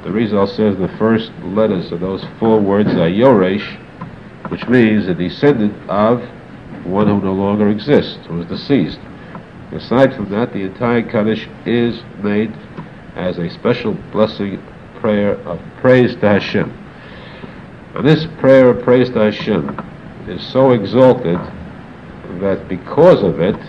the 0.04 0.10
Arizal 0.10 0.48
says 0.48 0.78
the 0.78 0.88
first 0.98 1.32
letters 1.44 1.92
of 1.92 2.00
those 2.00 2.24
four 2.40 2.60
words 2.60 2.90
are 2.90 3.10
Yoresh, 3.10 3.78
which 4.50 4.66
means 4.68 5.08
a 5.08 5.14
descendant 5.14 5.74
of 5.90 6.22
one 6.86 7.08
who 7.08 7.20
no 7.22 7.34
longer 7.34 7.70
exists, 7.70 8.18
who 8.28 8.42
is 8.42 8.48
deceased. 8.48 9.00
Aside 9.74 10.16
from 10.16 10.30
that, 10.30 10.54
the 10.54 10.62
entire 10.62 11.04
Kaddish 11.04 11.48
is 11.66 12.02
made 12.24 12.54
as 13.16 13.38
a 13.38 13.50
special 13.50 13.94
blessing 14.12 14.64
prayer 14.96 15.36
of 15.48 15.60
praise 15.82 16.16
to 16.16 16.28
Hashem. 16.28 16.72
And 17.96 18.08
this 18.08 18.26
prayer 18.40 18.70
of 18.70 18.84
praise 18.84 19.10
to 19.10 19.20
Hashem 19.20 19.80
is 20.30 20.42
so 20.48 20.72
exalted 20.72 21.40
that 22.40 22.68
because 22.70 23.22
of 23.22 23.42
it, 23.42 23.60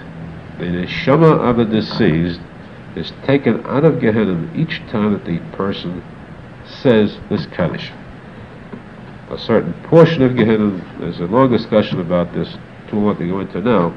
the 0.58 0.66
neshama 0.66 1.40
of 1.40 1.56
the 1.56 1.64
deceased 1.64 2.40
is 2.94 3.12
taken 3.24 3.64
out 3.66 3.84
of 3.84 4.00
Gehenna 4.00 4.48
each 4.54 4.80
time 4.90 5.12
that 5.12 5.24
the 5.24 5.38
person 5.56 6.02
says 6.70 7.18
this 7.28 7.46
Kaddish. 7.46 7.92
A 9.30 9.38
certain 9.38 9.72
portion 9.84 10.22
of 10.22 10.36
Gehenna, 10.36 10.82
there's 10.98 11.20
a 11.20 11.26
long 11.26 11.50
discussion 11.50 12.00
about 12.00 12.32
this, 12.32 12.56
too 12.88 12.96
long 12.96 13.16
to 13.18 13.28
go 13.28 13.40
into 13.40 13.60
now, 13.60 13.94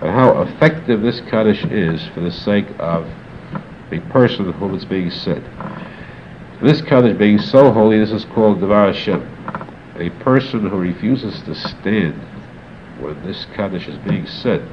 but 0.00 0.10
how 0.10 0.42
effective 0.42 1.00
this 1.02 1.20
Kaddish 1.22 1.64
is 1.64 2.06
for 2.08 2.20
the 2.20 2.30
sake 2.30 2.66
of 2.78 3.08
the 3.90 4.00
person 4.10 4.44
to 4.44 4.52
whom 4.52 4.74
it's 4.74 4.84
being 4.84 5.10
said. 5.10 5.42
This 6.62 6.82
Kaddish 6.82 7.16
being 7.16 7.38
so 7.38 7.72
holy, 7.72 7.98
this 7.98 8.10
is 8.10 8.24
called 8.26 8.60
Devar 8.60 8.92
Hashem. 8.92 9.22
A 9.96 10.10
person 10.22 10.68
who 10.68 10.76
refuses 10.76 11.40
to 11.42 11.54
stand 11.54 12.14
when 13.00 13.20
this 13.24 13.46
Kaddish 13.54 13.88
is 13.88 13.96
being 13.98 14.26
said, 14.26 14.68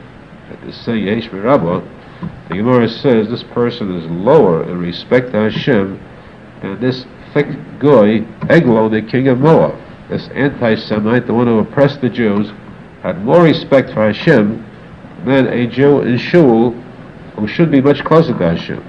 at 0.51 0.61
the 0.61 0.73
say 0.73 0.97
Yesh 0.97 1.29
Rabbah, 1.29 1.81
the 2.49 2.55
Gemara 2.55 2.89
says 2.89 3.29
this 3.29 3.43
person 3.43 3.95
is 3.95 4.05
lower 4.05 4.63
in 4.63 4.79
respect 4.79 5.31
to 5.31 5.49
Hashem 5.49 5.99
than 6.61 6.79
this 6.79 7.05
goy, 7.79 8.25
Eglon, 8.49 8.91
the 8.91 9.01
king 9.01 9.27
of 9.27 9.39
Moab, 9.39 9.75
this 10.09 10.27
anti-Semite, 10.29 11.27
the 11.27 11.33
one 11.33 11.47
who 11.47 11.59
oppressed 11.59 12.01
the 12.01 12.09
Jews, 12.09 12.51
had 13.01 13.23
more 13.23 13.43
respect 13.43 13.89
for 13.89 14.11
Hashem 14.11 14.65
than 15.25 15.47
a 15.47 15.67
Jew 15.67 16.01
in 16.01 16.17
Shul 16.17 16.71
who 17.35 17.47
should 17.47 17.71
be 17.71 17.81
much 17.81 18.03
closer 18.03 18.37
to 18.37 18.55
Hashem. 18.55 18.81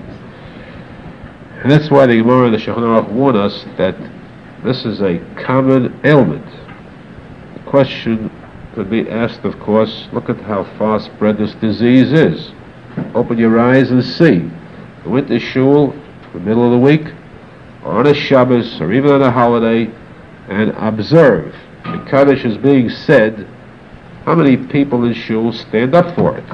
And 1.62 1.70
that's 1.70 1.90
why 1.90 2.06
the 2.06 2.16
Gemara 2.16 2.46
and 2.46 2.54
the 2.54 2.59
Shulchan 2.59 2.78
Aruch 2.78 3.11
warn 3.11 3.37
us 3.37 3.64
that 3.76 3.96
this 4.62 4.85
is 4.85 5.00
a 5.00 5.18
common 5.42 5.98
ailment. 6.04 6.46
The 7.54 7.70
question 7.70 8.30
could 8.74 8.88
be 8.90 9.09
asked, 9.09 9.44
of 9.44 9.59
course, 9.59 10.06
look 10.12 10.28
at 10.28 10.40
how 10.42 10.64
far 10.78 11.00
spread 11.00 11.38
this 11.38 11.54
disease 11.54 12.12
is. 12.12 12.52
Open 13.14 13.38
your 13.38 13.59
eyes 13.59 13.90
and 13.90 14.04
see. 14.04 14.50
Go 15.04 15.16
into 15.16 15.38
shul, 15.38 15.94
the 16.32 16.40
middle 16.40 16.64
of 16.64 16.72
the 16.72 16.78
week, 16.78 17.12
on 17.87 18.07
a 18.07 18.14
Shabbos, 18.14 18.81
or 18.81 18.92
even 18.92 19.11
on 19.11 19.22
a 19.22 19.31
holiday, 19.31 19.90
and 20.49 20.70
observe. 20.77 21.55
The 21.85 22.05
Kaddish 22.11 22.44
is 22.44 22.57
being 22.57 22.88
said, 22.88 23.46
how 24.25 24.35
many 24.35 24.57
people 24.57 25.05
in 25.05 25.14
shul 25.14 25.53
stand 25.53 25.94
up 25.94 26.14
for 26.16 26.37
it? 26.37 26.44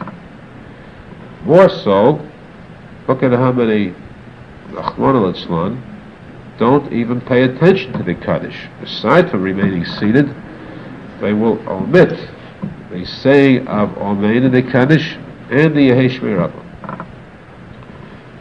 More 1.44 1.70
so, 1.70 2.20
look 3.08 3.22
at 3.22 3.32
how 3.32 3.52
many 3.52 3.94
don't 6.58 6.92
even 6.92 7.20
pay 7.20 7.42
attention 7.42 7.92
to 7.94 8.02
the 8.02 8.14
Kaddish. 8.14 8.68
Aside 8.82 9.30
from 9.30 9.42
remaining 9.42 9.84
seated, 9.84 10.34
they 11.20 11.32
will 11.32 11.58
omit 11.68 12.30
the 12.90 13.04
saying 13.04 13.66
of 13.68 13.90
Omein 13.96 14.44
and 14.44 14.54
the 14.54 14.62
Kaddish 14.62 15.14
and 15.50 15.74
the 15.74 15.90
Yehesh 15.90 16.20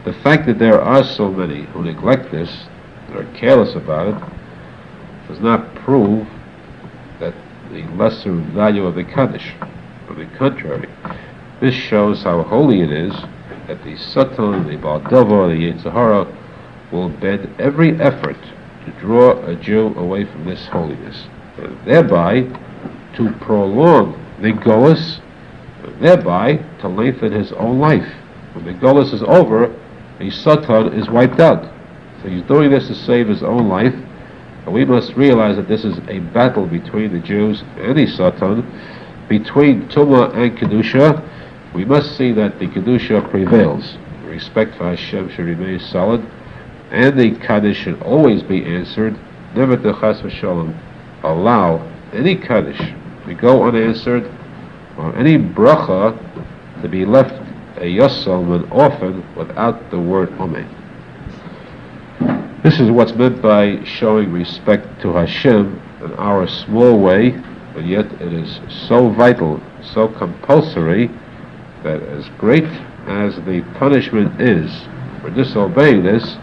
The 0.04 0.12
fact 0.12 0.46
that 0.46 0.58
there 0.58 0.80
are 0.80 1.04
so 1.04 1.30
many 1.30 1.64
who 1.66 1.82
neglect 1.82 2.30
this, 2.30 2.66
are 3.16 3.30
careless 3.34 3.74
about 3.74 4.08
it, 4.08 5.28
does 5.28 5.40
not 5.40 5.74
prove 5.76 6.26
that 7.20 7.34
the 7.70 7.82
lesser 7.96 8.32
value 8.32 8.84
of 8.84 8.94
the 8.94 9.04
Kaddish. 9.04 9.54
On 10.08 10.18
the 10.18 10.26
contrary, 10.36 10.88
this 11.60 11.74
shows 11.74 12.22
how 12.22 12.42
holy 12.42 12.82
it 12.82 12.90
is 12.90 13.14
that 13.66 13.82
the 13.84 13.96
Satan, 13.96 14.66
the 14.66 14.76
Baal 14.76 15.00
Davar, 15.00 15.48
the 15.48 15.72
Yetzer 15.72 15.92
Hara 15.92 16.26
will 16.90 17.08
bend 17.08 17.48
every 17.58 17.98
effort 18.00 18.36
to 18.84 18.90
draw 19.00 19.40
a 19.46 19.54
Jew 19.54 19.94
away 19.96 20.24
from 20.24 20.44
this 20.44 20.66
holiness, 20.66 21.26
and 21.56 21.78
thereby 21.86 22.42
to 23.14 23.30
prolong 23.40 24.20
the 24.40 24.52
Golas, 24.52 25.20
thereby 26.00 26.56
to 26.80 26.88
lengthen 26.88 27.32
his 27.32 27.52
own 27.52 27.78
life. 27.78 28.12
When 28.54 28.64
the 28.64 28.74
Golas 28.74 29.14
is 29.14 29.22
over, 29.22 29.74
the 30.18 30.30
Satan 30.30 30.92
is 30.92 31.08
wiped 31.08 31.40
out. 31.40 31.72
So 32.22 32.28
he's 32.28 32.42
doing 32.44 32.70
this 32.70 32.86
to 32.86 32.94
save 32.94 33.28
his 33.28 33.42
own 33.42 33.68
life, 33.68 33.94
and 33.94 34.72
we 34.72 34.84
must 34.84 35.14
realize 35.14 35.56
that 35.56 35.66
this 35.66 35.84
is 35.84 35.98
a 36.08 36.20
battle 36.20 36.66
between 36.66 37.12
the 37.12 37.18
Jews 37.18 37.62
and 37.78 37.98
the 37.98 38.06
Satan, 38.06 38.62
between 39.28 39.88
Tuma 39.88 40.32
and 40.34 40.56
Kedusha. 40.56 41.28
We 41.74 41.84
must 41.84 42.16
see 42.16 42.32
that 42.32 42.60
the 42.60 42.68
Kedusha 42.68 43.28
prevails. 43.28 43.96
Respect 44.24 44.76
for 44.76 44.84
Hashem 44.84 45.30
should 45.30 45.46
remain 45.46 45.80
solid, 45.80 46.24
and 46.90 47.18
the 47.18 47.34
Kaddish 47.36 47.78
should 47.78 48.00
always 48.02 48.42
be 48.42 48.64
answered. 48.64 49.18
Never 49.56 49.76
to 49.76 49.92
Chas 50.00 50.20
v'Shalom 50.20 50.78
allow 51.24 51.86
any 52.12 52.36
Kaddish 52.36 52.78
to 53.26 53.34
go 53.34 53.64
unanswered, 53.64 54.30
or 54.96 55.16
any 55.16 55.38
bracha 55.38 56.16
to 56.82 56.88
be 56.88 57.04
left 57.04 57.34
a 57.78 57.84
yosel, 57.84 58.54
an 58.54 58.70
orphan, 58.70 59.24
without 59.34 59.90
the 59.90 59.98
word 59.98 60.30
Amen. 60.38 60.81
This 62.62 62.78
is 62.78 62.92
what's 62.92 63.12
meant 63.14 63.42
by 63.42 63.82
showing 63.82 64.30
respect 64.30 65.02
to 65.02 65.12
Hashem 65.14 65.82
in 66.00 66.12
our 66.12 66.46
small 66.46 66.96
way, 66.96 67.30
but 67.74 67.84
yet 67.84 68.06
it 68.20 68.32
is 68.32 68.60
so 68.88 69.10
vital, 69.10 69.60
so 69.82 70.06
compulsory, 70.06 71.10
that 71.82 72.00
as 72.04 72.28
great 72.38 72.68
as 73.08 73.34
the 73.46 73.62
punishment 73.78 74.40
is 74.40 74.70
for 75.20 75.30
disobeying 75.30 76.04
this, 76.04 76.36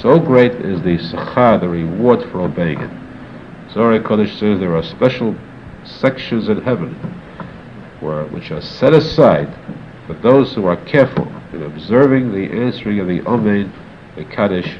so 0.00 0.18
great 0.18 0.52
is 0.52 0.80
the 0.80 0.96
sachar, 0.96 1.60
the 1.60 1.68
reward 1.68 2.22
for 2.30 2.40
obeying 2.40 2.80
it. 2.80 2.90
Zohar 3.74 3.98
Kodesh 3.98 4.38
says 4.38 4.58
there 4.58 4.74
are 4.74 4.82
special 4.82 5.36
sections 5.84 6.48
in 6.48 6.62
heaven 6.62 6.94
where, 8.00 8.24
which 8.28 8.50
are 8.52 8.62
set 8.62 8.94
aside 8.94 9.54
for 10.06 10.14
those 10.14 10.54
who 10.54 10.64
are 10.64 10.82
careful 10.84 11.30
in 11.52 11.62
observing 11.62 12.32
the 12.32 12.50
answering 12.50 13.00
of 13.00 13.06
the 13.06 13.20
Amen, 13.26 13.70
the 14.16 14.24
Kaddish, 14.24 14.78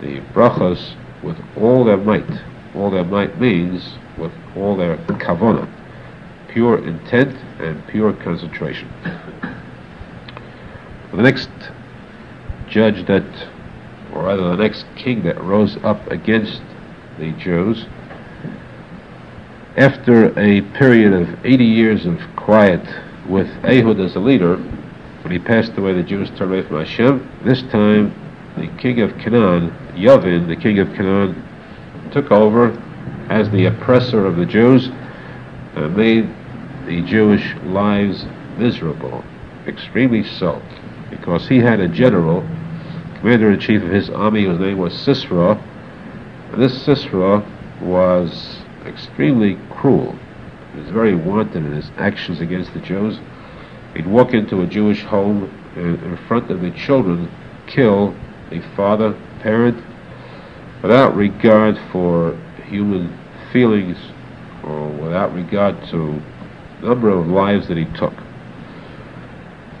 the 0.00 0.20
brachos 0.32 0.94
with 1.22 1.36
all 1.56 1.84
their 1.84 1.96
might. 1.96 2.28
All 2.74 2.90
their 2.90 3.04
might 3.04 3.40
means 3.40 3.96
with 4.18 4.32
all 4.54 4.76
their 4.76 4.96
kavanah, 4.96 5.68
pure 6.48 6.86
intent 6.86 7.36
and 7.60 7.86
pure 7.88 8.12
concentration. 8.12 8.88
The 11.12 11.22
next 11.22 11.48
judge 12.68 13.06
that, 13.06 13.48
or 14.12 14.24
rather 14.24 14.50
the 14.50 14.56
next 14.56 14.84
king 14.96 15.22
that 15.22 15.40
rose 15.42 15.76
up 15.82 16.06
against 16.10 16.60
the 17.18 17.32
Jews 17.32 17.86
after 19.76 20.28
a 20.38 20.62
period 20.78 21.12
of 21.12 21.44
80 21.44 21.64
years 21.64 22.06
of 22.06 22.18
quiet 22.34 22.80
with 23.28 23.48
Ehud 23.64 24.00
as 24.00 24.16
a 24.16 24.20
leader, 24.20 24.56
when 24.56 25.32
he 25.32 25.38
passed 25.38 25.76
away, 25.76 25.92
the 25.92 26.02
Jews 26.02 26.30
turned 26.30 26.52
away 26.52 26.62
from 26.62 26.78
Hashem. 26.78 27.28
This 27.44 27.62
time, 27.64 28.14
the 28.56 28.68
king 28.78 29.00
of 29.00 29.16
Canaan, 29.18 29.74
Yavin, 29.96 30.46
the 30.46 30.56
king 30.56 30.78
of 30.78 30.88
Canaan, 30.94 31.42
took 32.12 32.30
over 32.30 32.70
as 33.28 33.50
the 33.50 33.66
oppressor 33.66 34.26
of 34.26 34.36
the 34.36 34.46
Jews 34.46 34.88
and 35.74 35.96
made 35.96 36.28
the 36.86 37.02
Jewish 37.02 37.54
lives 37.64 38.26
miserable, 38.56 39.24
extremely 39.66 40.22
so, 40.22 40.62
because 41.10 41.48
he 41.48 41.58
had 41.58 41.80
a 41.80 41.88
general, 41.88 42.42
commander 43.16 43.50
in 43.50 43.58
chief 43.58 43.82
of 43.82 43.90
his 43.90 44.10
army, 44.10 44.44
whose 44.44 44.60
name 44.60 44.78
was 44.78 44.96
Sisera, 44.98 45.60
this 46.56 46.84
Sisera 46.84 47.44
was 47.82 48.58
extremely 48.86 49.58
cruel. 49.70 50.16
He 50.72 50.80
was 50.80 50.90
very 50.90 51.14
wanton 51.14 51.66
in 51.66 51.72
his 51.72 51.90
actions 51.96 52.40
against 52.40 52.72
the 52.72 52.80
Jews. 52.80 53.18
He'd 53.94 54.06
walk 54.06 54.32
into 54.32 54.62
a 54.62 54.66
Jewish 54.66 55.02
home 55.02 55.50
and 55.74 56.02
in 56.02 56.16
front 56.28 56.50
of 56.50 56.60
the 56.60 56.70
children 56.70 57.30
kill 57.66 58.14
a 58.50 58.60
father, 58.76 59.16
parent, 59.46 59.80
without 60.82 61.14
regard 61.14 61.78
for 61.92 62.36
human 62.64 63.16
feelings 63.52 63.96
or 64.64 64.88
without 64.88 65.32
regard 65.32 65.80
to 65.88 66.20
the 66.80 66.88
number 66.88 67.08
of 67.08 67.28
lives 67.28 67.68
that 67.68 67.76
he 67.76 67.84
took. 67.96 68.12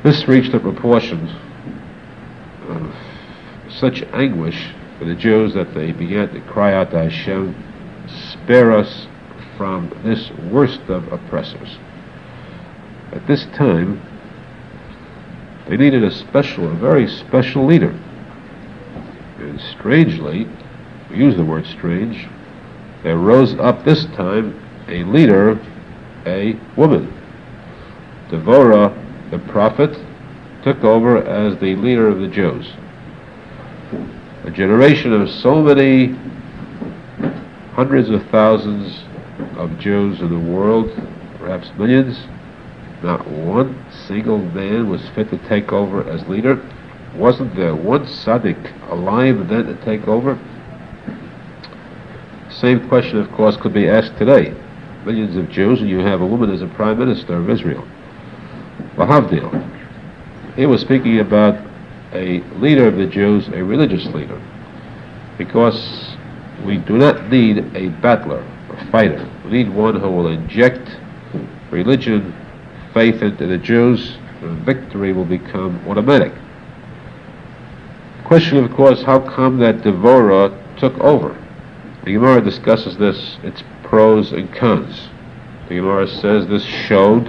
This 0.04 0.28
reached 0.28 0.54
a 0.54 0.60
proportion 0.60 1.28
of 2.68 2.94
such 3.68 4.04
anguish 4.12 4.72
for 5.00 5.04
the 5.04 5.16
Jews 5.16 5.52
that 5.54 5.74
they 5.74 5.90
began 5.90 6.32
to 6.32 6.40
cry 6.42 6.72
out 6.72 6.92
to 6.92 7.02
Hashem 7.02 7.64
spare 8.30 8.70
us 8.70 9.08
from 9.56 9.90
this 10.04 10.30
worst 10.52 10.82
of 10.82 11.12
oppressors. 11.12 11.76
At 13.10 13.26
this 13.26 13.46
time, 13.46 14.00
they 15.68 15.76
needed 15.76 16.04
a 16.04 16.12
special, 16.12 16.70
a 16.70 16.74
very 16.74 17.08
special 17.08 17.66
leader. 17.66 17.98
Strangely, 19.58 20.48
we 21.10 21.16
use 21.16 21.36
the 21.36 21.44
word 21.44 21.66
strange, 21.66 22.28
there 23.02 23.18
rose 23.18 23.54
up 23.54 23.84
this 23.84 24.04
time 24.06 24.60
a 24.88 25.04
leader, 25.04 25.58
a 26.26 26.58
woman. 26.76 27.12
Devorah, 28.30 29.30
the 29.30 29.38
prophet, 29.38 29.96
took 30.62 30.82
over 30.82 31.18
as 31.18 31.58
the 31.58 31.76
leader 31.76 32.08
of 32.08 32.20
the 32.20 32.28
Jews. 32.28 32.72
A 34.44 34.50
generation 34.50 35.12
of 35.12 35.30
so 35.30 35.62
many 35.62 36.16
hundreds 37.74 38.10
of 38.10 38.26
thousands 38.30 39.04
of 39.56 39.78
Jews 39.78 40.20
in 40.20 40.30
the 40.30 40.52
world, 40.52 40.90
perhaps 41.38 41.70
millions, 41.78 42.26
not 43.02 43.26
one 43.28 43.84
single 44.06 44.38
man 44.38 44.88
was 44.88 45.08
fit 45.10 45.30
to 45.30 45.38
take 45.48 45.72
over 45.72 46.08
as 46.08 46.26
leader. 46.28 46.60
Wasn't 47.16 47.56
there 47.56 47.74
one 47.74 48.04
tzaddik 48.04 48.90
alive 48.90 49.48
then 49.48 49.66
to 49.66 49.74
take 49.84 50.06
over? 50.06 50.38
Same 52.50 52.86
question, 52.88 53.18
of 53.18 53.30
course, 53.32 53.56
could 53.56 53.72
be 53.72 53.88
asked 53.88 54.16
today. 54.18 54.54
Millions 55.04 55.36
of 55.36 55.50
Jews, 55.50 55.80
and 55.80 55.88
you 55.88 55.98
have 56.00 56.20
a 56.20 56.26
woman 56.26 56.50
as 56.50 56.60
a 56.60 56.66
prime 56.66 56.98
minister 56.98 57.36
of 57.36 57.48
Israel. 57.48 57.86
Lahavdil. 58.96 59.72
He 60.56 60.66
was 60.66 60.80
speaking 60.80 61.20
about 61.20 61.58
a 62.12 62.40
leader 62.58 62.86
of 62.86 62.96
the 62.96 63.06
Jews, 63.06 63.48
a 63.48 63.62
religious 63.62 64.06
leader, 64.06 64.40
because 65.38 66.16
we 66.64 66.78
do 66.78 66.98
not 66.98 67.30
need 67.30 67.58
a 67.76 67.88
battler, 68.00 68.40
a 68.70 68.90
fighter. 68.90 69.28
We 69.44 69.50
need 69.50 69.70
one 69.70 70.00
who 70.00 70.10
will 70.10 70.28
inject 70.28 70.96
religion, 71.70 72.34
faith 72.92 73.22
into 73.22 73.46
the 73.46 73.58
Jews, 73.58 74.16
and 74.42 74.64
victory 74.64 75.12
will 75.12 75.24
become 75.24 75.82
automatic. 75.88 76.32
Question, 78.26 78.64
of 78.64 78.72
course, 78.72 79.04
how 79.04 79.20
come 79.20 79.58
that 79.58 79.82
Devorah 79.82 80.52
took 80.80 80.98
over? 80.98 81.40
The 82.02 82.12
Gemara 82.12 82.40
discusses 82.40 82.96
this, 82.96 83.38
its 83.44 83.62
pros 83.84 84.32
and 84.32 84.52
cons. 84.52 85.10
The 85.68 85.76
Gemara 85.76 86.08
says 86.08 86.48
this 86.48 86.64
showed 86.64 87.28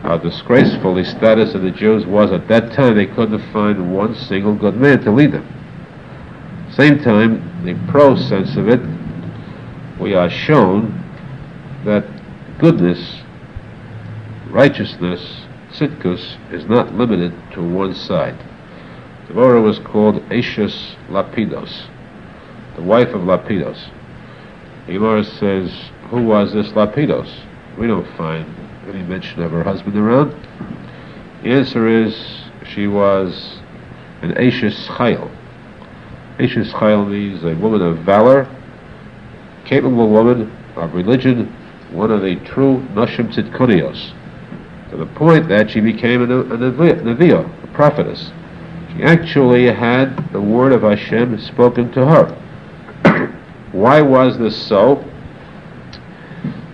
how 0.00 0.16
disgraceful 0.16 0.94
the 0.94 1.04
status 1.04 1.54
of 1.54 1.60
the 1.60 1.70
Jews 1.70 2.06
was 2.06 2.32
at 2.32 2.48
that 2.48 2.72
time. 2.72 2.94
They 2.94 3.04
couldn't 3.04 3.52
find 3.52 3.94
one 3.94 4.14
single 4.14 4.54
good 4.54 4.78
man 4.78 5.02
to 5.02 5.10
lead 5.10 5.32
them. 5.32 5.46
Same 6.70 6.98
time, 6.98 7.66
the 7.66 7.74
pro 7.92 8.16
sense 8.16 8.56
of 8.56 8.70
it, 8.70 8.80
we 10.00 10.14
are 10.14 10.30
shown 10.30 10.98
that 11.84 12.06
goodness, 12.58 13.20
righteousness, 14.48 15.42
tzidkus, 15.72 16.38
is 16.54 16.64
not 16.64 16.94
limited 16.94 17.34
to 17.52 17.62
one 17.62 17.94
side. 17.94 18.42
Devorah 19.28 19.60
was 19.62 19.80
called 19.80 20.22
Ashes 20.30 20.94
Lapidos, 21.08 21.88
the 22.76 22.82
wife 22.82 23.08
of 23.08 23.22
Lapidos. 23.22 23.90
Gemara 24.86 25.24
says, 25.24 25.72
who 26.10 26.22
was 26.22 26.52
this 26.52 26.68
Lapidos? 26.68 27.28
We 27.76 27.88
don't 27.88 28.06
find 28.16 28.46
any 28.88 29.02
mention 29.02 29.42
of 29.42 29.50
her 29.50 29.64
husband 29.64 29.96
around. 29.96 30.30
The 31.42 31.50
answer 31.50 31.88
is, 31.88 32.16
she 32.68 32.86
was 32.86 33.58
an 34.22 34.38
Ashes 34.38 34.76
Chayil. 34.86 35.28
Ashes 36.38 36.72
Chayil 36.72 37.10
means 37.10 37.42
a 37.42 37.56
woman 37.56 37.82
of 37.82 37.98
valor, 37.98 38.48
capable 39.64 40.08
woman 40.08 40.56
of 40.76 40.94
religion, 40.94 41.52
one 41.90 42.12
of 42.12 42.22
the 42.22 42.36
true 42.36 42.78
Nashim 42.92 43.34
Tzidkonios, 43.34 44.12
to 44.90 44.96
the 44.96 45.06
point 45.06 45.48
that 45.48 45.68
she 45.68 45.80
became 45.80 46.22
a, 46.22 46.40
a 46.40 46.44
Neviah, 46.44 47.64
a 47.64 47.66
prophetess. 47.74 48.30
Actually 49.02 49.66
had 49.66 50.32
the 50.32 50.40
word 50.40 50.72
of 50.72 50.82
Hashem 50.82 51.38
spoken 51.40 51.92
to 51.92 52.06
her. 52.06 53.32
Why 53.72 54.00
was 54.00 54.38
this 54.38 54.56
so? 54.56 55.04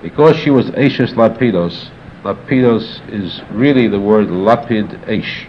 Because 0.02 0.36
she 0.36 0.50
was 0.50 0.70
Ashes 0.70 1.12
Lapidos. 1.12 1.90
Lapidos 2.24 3.00
is 3.08 3.40
really 3.50 3.88
the 3.88 4.00
word 4.00 4.28
Lapid 4.28 5.04
Aish. 5.06 5.48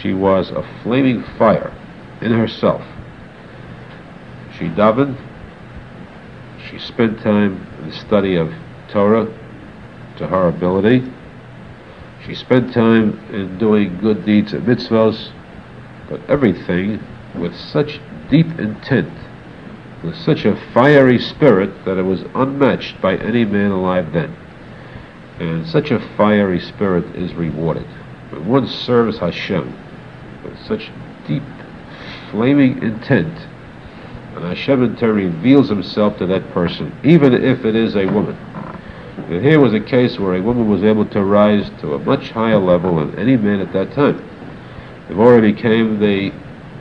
She 0.00 0.14
was 0.14 0.50
a 0.50 0.62
flaming 0.82 1.24
fire 1.36 1.72
in 2.20 2.32
herself. 2.32 2.82
She 4.58 4.66
davened, 4.68 5.16
she 6.68 6.78
spent 6.78 7.20
time 7.20 7.66
in 7.78 7.90
the 7.90 7.96
study 7.96 8.36
of 8.36 8.52
Torah 8.88 9.26
to 10.18 10.26
her 10.26 10.48
ability. 10.48 11.10
She 12.26 12.34
spent 12.34 12.74
time 12.74 13.18
in 13.32 13.58
doing 13.58 13.98
good 13.98 14.26
deeds 14.26 14.52
and 14.52 14.66
mitzvahs, 14.66 15.32
but 16.08 16.20
everything 16.28 17.02
with 17.34 17.54
such 17.54 18.00
deep 18.30 18.46
intent, 18.58 19.12
with 20.02 20.16
such 20.16 20.44
a 20.44 20.56
fiery 20.72 21.18
spirit 21.18 21.84
that 21.84 21.98
it 21.98 22.02
was 22.02 22.22
unmatched 22.34 23.00
by 23.00 23.16
any 23.16 23.44
man 23.44 23.70
alive 23.70 24.12
then. 24.12 24.34
And 25.38 25.66
such 25.66 25.90
a 25.90 26.00
fiery 26.16 26.60
spirit 26.60 27.04
is 27.14 27.34
rewarded. 27.34 27.86
When 28.30 28.46
one 28.46 28.66
serves 28.66 29.18
Hashem 29.18 29.76
with 30.44 30.58
such 30.66 30.90
deep, 31.26 31.42
flaming 32.30 32.82
intent, 32.82 33.46
and 34.34 34.44
Hashem 34.44 34.82
in 34.82 34.96
turn 34.96 35.16
reveals 35.16 35.68
himself 35.68 36.18
to 36.18 36.26
that 36.26 36.50
person, 36.50 36.96
even 37.02 37.32
if 37.34 37.64
it 37.64 37.74
is 37.74 37.96
a 37.96 38.06
woman. 38.06 38.36
And 39.28 39.44
here 39.44 39.60
was 39.60 39.74
a 39.74 39.80
case 39.80 40.18
where 40.18 40.36
a 40.36 40.42
woman 40.42 40.68
was 40.68 40.82
able 40.84 41.04
to 41.06 41.24
rise 41.24 41.70
to 41.80 41.94
a 41.94 41.98
much 41.98 42.30
higher 42.30 42.58
level 42.58 42.96
than 42.96 43.18
any 43.18 43.36
man 43.36 43.60
at 43.60 43.72
that 43.72 43.92
time. 43.92 44.24
Devorah 45.08 45.40
became 45.40 45.98
the 45.98 46.32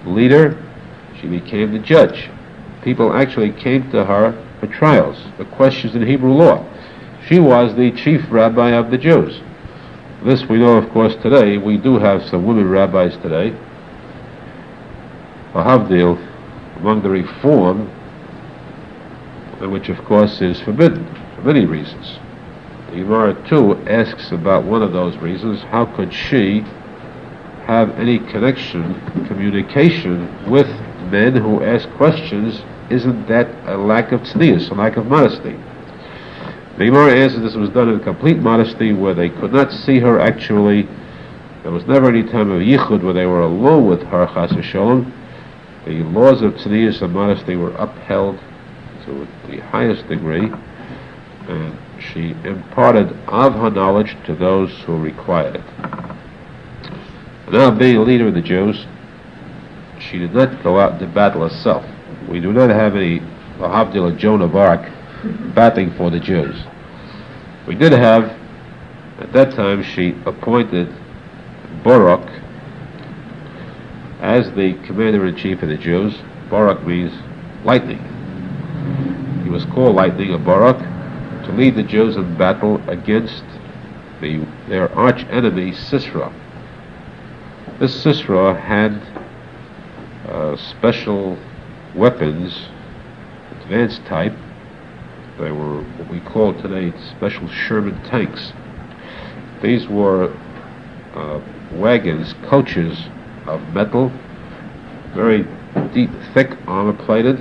leader, 0.05 0.61
she 1.19 1.27
became 1.27 1.71
the 1.71 1.79
judge. 1.79 2.29
People 2.83 3.13
actually 3.13 3.51
came 3.51 3.89
to 3.91 4.05
her 4.05 4.33
for 4.59 4.67
trials, 4.67 5.17
for 5.37 5.45
questions 5.45 5.95
in 5.95 6.05
Hebrew 6.05 6.33
law. 6.33 6.65
She 7.27 7.39
was 7.39 7.75
the 7.75 7.91
chief 7.91 8.21
rabbi 8.29 8.71
of 8.71 8.91
the 8.91 8.97
Jews. 8.97 9.41
This 10.23 10.45
we 10.45 10.57
know, 10.57 10.77
of 10.77 10.89
course, 10.89 11.15
today. 11.15 11.57
We 11.57 11.77
do 11.77 11.99
have 11.99 12.23
some 12.25 12.45
women 12.45 12.69
rabbis 12.69 13.15
today. 13.17 13.55
A 15.53 15.63
Havdil, 15.63 16.17
among 16.77 17.01
the 17.01 17.09
reform, 17.09 17.87
which 19.59 19.89
of 19.89 20.03
course 20.05 20.41
is 20.41 20.59
forbidden 20.61 21.05
for 21.35 21.41
many 21.41 21.65
reasons. 21.65 22.19
The 22.89 22.97
Gemara 22.97 23.33
too 23.47 23.75
asks 23.87 24.31
about 24.31 24.63
one 24.63 24.81
of 24.81 24.93
those 24.93 25.17
reasons. 25.17 25.61
How 25.61 25.85
could 25.85 26.13
she 26.13 26.63
have 27.67 27.91
any 27.99 28.17
connection, 28.17 28.95
communication 29.27 30.49
with 30.49 30.67
men 31.11 31.35
who 31.35 31.63
ask 31.63 31.89
questions? 31.91 32.61
Isn't 32.89 33.27
that 33.27 33.47
a 33.67 33.77
lack 33.77 34.11
of 34.11 34.21
tznius, 34.21 34.71
a 34.71 34.73
lack 34.73 34.97
of 34.97 35.05
modesty? 35.05 35.55
The 36.77 36.85
Gemara 36.85 37.13
answers 37.13 37.41
this 37.41 37.55
was 37.55 37.69
done 37.69 37.89
in 37.89 37.99
complete 37.99 38.37
modesty, 38.37 38.93
where 38.93 39.13
they 39.13 39.29
could 39.29 39.51
not 39.51 39.71
see 39.71 39.99
her 39.99 40.19
actually. 40.19 40.87
There 41.63 41.71
was 41.71 41.85
never 41.85 42.07
any 42.07 42.23
time 42.23 42.49
of 42.49 42.61
yichud 42.61 43.03
where 43.03 43.13
they 43.13 43.25
were 43.25 43.41
alone 43.41 43.87
with 43.87 44.03
her, 44.03 44.25
chas 44.27 44.51
v'sholem 44.51 45.11
the 45.87 46.03
laws 46.03 46.41
of 46.41 46.53
tznius 46.55 47.01
and 47.01 47.13
modesty 47.13 47.55
were 47.55 47.71
upheld 47.75 48.37
to 49.05 49.25
the 49.49 49.59
highest 49.59 50.05
degree, 50.09 50.51
and 51.47 51.77
she 51.97 52.31
imparted 52.43 53.17
of 53.27 53.53
her 53.53 53.69
knowledge 53.69 54.17
to 54.25 54.35
those 54.35 54.71
who 54.81 54.99
required 54.99 55.55
it. 55.55 56.06
Now, 57.49 57.71
being 57.71 57.95
a 57.95 58.01
leader 58.01 58.27
of 58.27 58.33
the 58.33 58.41
Jews, 58.41 58.85
she 59.99 60.19
did 60.19 60.33
not 60.33 60.61
go 60.63 60.79
out 60.79 60.93
into 60.93 61.07
battle 61.07 61.47
herself. 61.47 61.85
We 62.27 62.41
do 62.41 62.51
not 62.51 62.69
have 62.69 62.95
any 62.95 63.19
Havdil 63.57 64.17
Joan 64.17 64.41
of 64.41 64.55
Arc 64.55 64.91
battling 65.55 65.91
for 65.95 66.11
the 66.11 66.19
Jews. 66.19 66.55
We 67.65 67.75
did 67.75 67.93
have, 67.93 68.37
at 69.19 69.31
that 69.31 69.53
time, 69.53 69.81
she 69.81 70.15
appointed 70.25 70.93
Barak 71.83 72.29
as 74.19 74.51
the 74.53 74.73
commander-in-chief 74.85 75.61
of 75.61 75.69
the 75.69 75.77
Jews, 75.77 76.15
Barak 76.49 76.85
means 76.85 77.13
lightning. 77.63 78.03
He 79.43 79.49
was 79.49 79.63
called 79.65 79.95
lightning, 79.95 80.33
a 80.33 80.37
Barak, 80.37 80.79
to 81.45 81.51
lead 81.53 81.75
the 81.75 81.83
Jews 81.83 82.17
in 82.17 82.37
battle 82.37 82.81
against 82.89 83.43
the, 84.19 84.45
their 84.67 84.91
arch 84.93 85.23
enemy 85.29 85.73
Sisera. 85.73 86.33
This 87.79 88.01
Sisera 88.01 88.59
had 88.59 88.99
uh, 90.27 90.57
special 90.57 91.37
weapons, 91.93 92.69
advanced 93.51 94.03
type. 94.07 94.33
They 95.37 95.51
were 95.51 95.83
what 95.83 96.09
we 96.09 96.19
call 96.21 96.59
today 96.59 96.91
special 97.11 97.47
Sherman 97.47 98.01
tanks. 98.05 98.51
These 99.61 99.87
were 99.87 100.35
uh, 101.13 101.39
wagons, 101.73 102.33
coaches 102.49 102.97
of 103.45 103.61
metal, 103.75 104.11
very 105.13 105.45
deep, 105.93 106.09
thick, 106.33 106.57
armor 106.65 106.93
plated. 107.05 107.37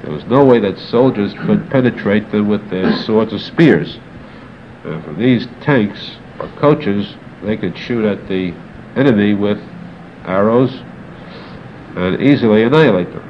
There 0.00 0.12
was 0.12 0.24
no 0.24 0.46
way 0.46 0.60
that 0.60 0.78
soldiers 0.78 1.34
could 1.44 1.68
penetrate 1.68 2.30
them 2.30 2.48
with 2.48 2.70
their 2.70 2.96
swords 3.02 3.34
or 3.34 3.38
spears. 3.38 3.98
And 4.84 5.04
from 5.04 5.18
these 5.18 5.46
tanks 5.60 6.16
or 6.40 6.48
coaches, 6.56 7.16
they 7.42 7.58
could 7.58 7.76
shoot 7.76 8.06
at 8.06 8.28
the 8.28 8.54
enemy 8.98 9.34
with 9.34 9.58
arrows 10.24 10.72
and 11.96 12.20
easily 12.20 12.62
annihilate 12.64 13.10
them. 13.12 13.24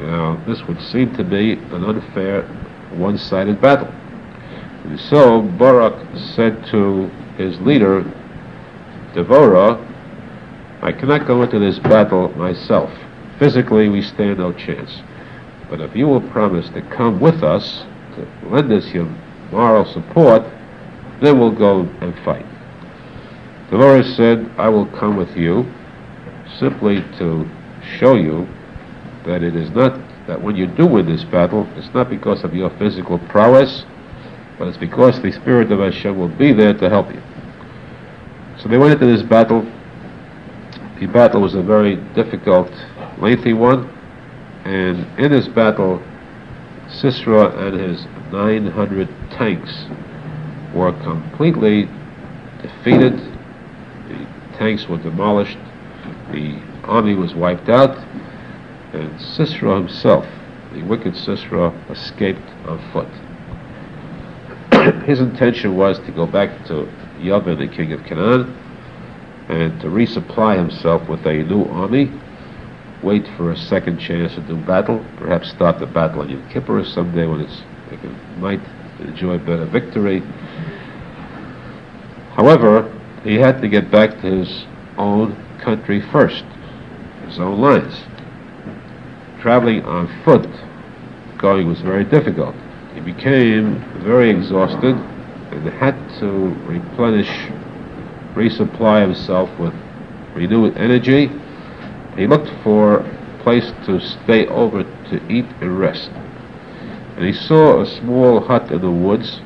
Now, 0.00 0.42
this 0.46 0.62
would 0.66 0.80
seem 0.80 1.14
to 1.16 1.24
be 1.24 1.52
an 1.52 1.84
unfair, 1.84 2.42
one-sided 2.92 3.60
battle. 3.60 3.92
And 4.84 4.98
so 5.00 5.42
Barak 5.42 6.16
said 6.34 6.64
to 6.66 7.10
his 7.36 7.60
leader, 7.60 8.02
Devorah, 9.14 9.84
I 10.82 10.92
cannot 10.92 11.26
go 11.26 11.42
into 11.42 11.58
this 11.58 11.78
battle 11.78 12.28
myself. 12.36 12.90
Physically, 13.38 13.88
we 13.88 14.02
stand 14.02 14.38
no 14.38 14.52
chance. 14.52 15.02
But 15.68 15.80
if 15.80 15.94
you 15.96 16.06
will 16.06 16.20
promise 16.20 16.68
to 16.70 16.82
come 16.82 17.20
with 17.20 17.42
us, 17.42 17.84
to 18.14 18.26
lend 18.48 18.72
us 18.72 18.86
your 18.92 19.04
moral 19.50 19.84
support, 19.84 20.42
then 21.20 21.38
we'll 21.38 21.50
go 21.50 21.80
and 22.00 22.16
fight. 22.24 22.46
Devorah 23.70 24.16
said, 24.16 24.50
I 24.58 24.68
will 24.68 24.86
come 24.86 25.16
with 25.16 25.36
you 25.36 25.70
simply 26.58 27.02
to 27.18 27.48
show 27.98 28.14
you 28.14 28.48
that 29.26 29.42
it 29.42 29.54
is 29.54 29.70
not, 29.70 29.98
that 30.26 30.40
when 30.40 30.56
you 30.56 30.66
do 30.66 30.86
win 30.86 31.06
this 31.06 31.24
battle, 31.24 31.68
it's 31.76 31.92
not 31.94 32.08
because 32.08 32.44
of 32.44 32.54
your 32.54 32.70
physical 32.78 33.18
prowess, 33.18 33.84
but 34.58 34.68
it's 34.68 34.78
because 34.78 35.20
the 35.22 35.32
Spirit 35.32 35.70
of 35.70 35.80
Hashem 35.80 36.18
will 36.18 36.28
be 36.28 36.52
there 36.52 36.74
to 36.74 36.88
help 36.88 37.12
you. 37.12 37.22
So 38.60 38.68
they 38.68 38.78
went 38.78 38.94
into 38.94 39.06
this 39.06 39.22
battle 39.22 39.66
the 41.00 41.06
battle 41.06 41.40
was 41.40 41.54
a 41.54 41.62
very 41.62 41.94
difficult, 42.14 42.72
lengthy 43.18 43.52
one, 43.52 43.88
and 44.64 45.06
in 45.16 45.30
this 45.30 45.46
battle, 45.46 46.02
Sisera 46.88 47.50
and 47.66 47.78
his 47.78 48.04
900 48.32 49.08
tanks 49.30 49.86
were 50.74 50.92
completely 51.04 51.88
defeated. 52.62 53.37
Tanks 54.58 54.88
were 54.88 54.98
demolished. 54.98 55.56
The 56.32 56.60
army 56.82 57.14
was 57.14 57.32
wiped 57.32 57.68
out, 57.68 57.96
and 58.92 59.20
Sisera 59.20 59.76
himself, 59.76 60.26
the 60.72 60.82
wicked 60.82 61.16
Sisera, 61.16 61.70
escaped 61.88 62.48
on 62.66 62.78
foot. 62.92 63.08
His 65.04 65.20
intention 65.20 65.76
was 65.76 66.00
to 66.00 66.12
go 66.12 66.26
back 66.26 66.66
to 66.66 66.88
Yavin, 67.20 67.58
the 67.58 67.68
king 67.68 67.92
of 67.92 68.04
Canaan, 68.04 68.52
and 69.48 69.80
to 69.80 69.86
resupply 69.86 70.56
himself 70.56 71.08
with 71.08 71.24
a 71.24 71.44
new 71.44 71.64
army, 71.66 72.10
wait 73.02 73.28
for 73.36 73.52
a 73.52 73.56
second 73.56 73.98
chance 73.98 74.34
to 74.34 74.40
do 74.40 74.56
battle, 74.56 75.04
perhaps 75.18 75.50
start 75.50 75.78
the 75.78 75.86
battle 75.86 76.22
on 76.22 76.30
Yom 76.30 76.48
Kippur 76.50 76.84
someday 76.84 77.26
when 77.26 77.42
it's, 77.42 77.62
it 77.92 78.00
might 78.38 78.60
enjoy 78.98 79.38
better 79.38 79.66
victory. 79.66 80.20
However, 82.34 82.97
he 83.28 83.34
had 83.34 83.60
to 83.60 83.68
get 83.68 83.90
back 83.90 84.10
to 84.22 84.38
his 84.38 84.64
own 84.96 85.36
country 85.60 86.00
first, 86.00 86.44
his 87.26 87.38
own 87.38 87.60
lines. 87.60 87.94
Traveling 89.42 89.84
on 89.84 90.08
foot, 90.24 90.48
going 91.36 91.68
was 91.68 91.82
very 91.82 92.04
difficult. 92.04 92.56
He 92.94 93.00
became 93.00 93.84
very 94.02 94.30
exhausted 94.30 94.96
and 94.96 95.68
had 95.74 95.94
to 96.20 96.26
replenish, 96.64 97.28
resupply 98.34 99.02
himself 99.02 99.50
with 99.58 99.74
renewed 100.34 100.78
energy. 100.78 101.30
He 102.16 102.26
looked 102.26 102.50
for 102.64 103.00
a 103.00 103.40
place 103.42 103.70
to 103.84 104.00
stay 104.00 104.46
over 104.46 104.84
to 104.84 105.30
eat 105.30 105.44
and 105.60 105.78
rest. 105.78 106.08
And 107.16 107.26
he 107.26 107.34
saw 107.34 107.82
a 107.82 107.86
small 107.86 108.40
hut 108.40 108.72
in 108.72 108.80
the 108.80 108.90
woods. 108.90 109.42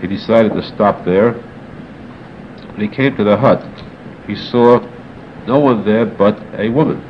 He 0.00 0.08
decided 0.08 0.54
to 0.54 0.62
stop 0.62 1.04
there. 1.04 1.40
When 2.78 2.88
he 2.88 2.94
came 2.94 3.16
to 3.16 3.24
the 3.24 3.36
hut, 3.36 3.60
he 4.28 4.36
saw 4.36 4.78
no 5.48 5.58
one 5.58 5.84
there 5.84 6.06
but 6.06 6.40
a 6.54 6.68
woman. 6.68 7.02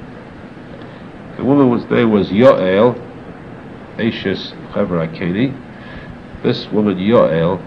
The 1.37 1.45
woman's 1.45 1.85
name 1.91 2.11
was 2.11 2.31
Yoel, 2.31 2.99
Ashes 3.99 4.55
Chever 4.73 5.07
This 6.43 6.73
woman, 6.73 6.97
Yoel, 6.97 7.61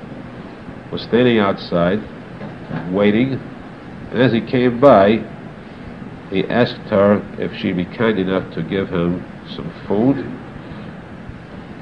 was 0.91 1.04
standing 1.04 1.38
outside, 1.38 2.02
waiting, 2.91 3.34
and 4.10 4.20
as 4.20 4.32
he 4.32 4.41
came 4.41 4.80
by, 4.80 5.24
he 6.32 6.43
asked 6.45 6.89
her 6.89 7.24
if 7.38 7.56
she'd 7.56 7.78
be 7.78 7.86
kind 7.86 8.18
enough 8.18 8.52
to 8.56 8.64
give 8.64 8.89
him 8.89 9.24
some 9.56 9.72
food, 9.88 10.26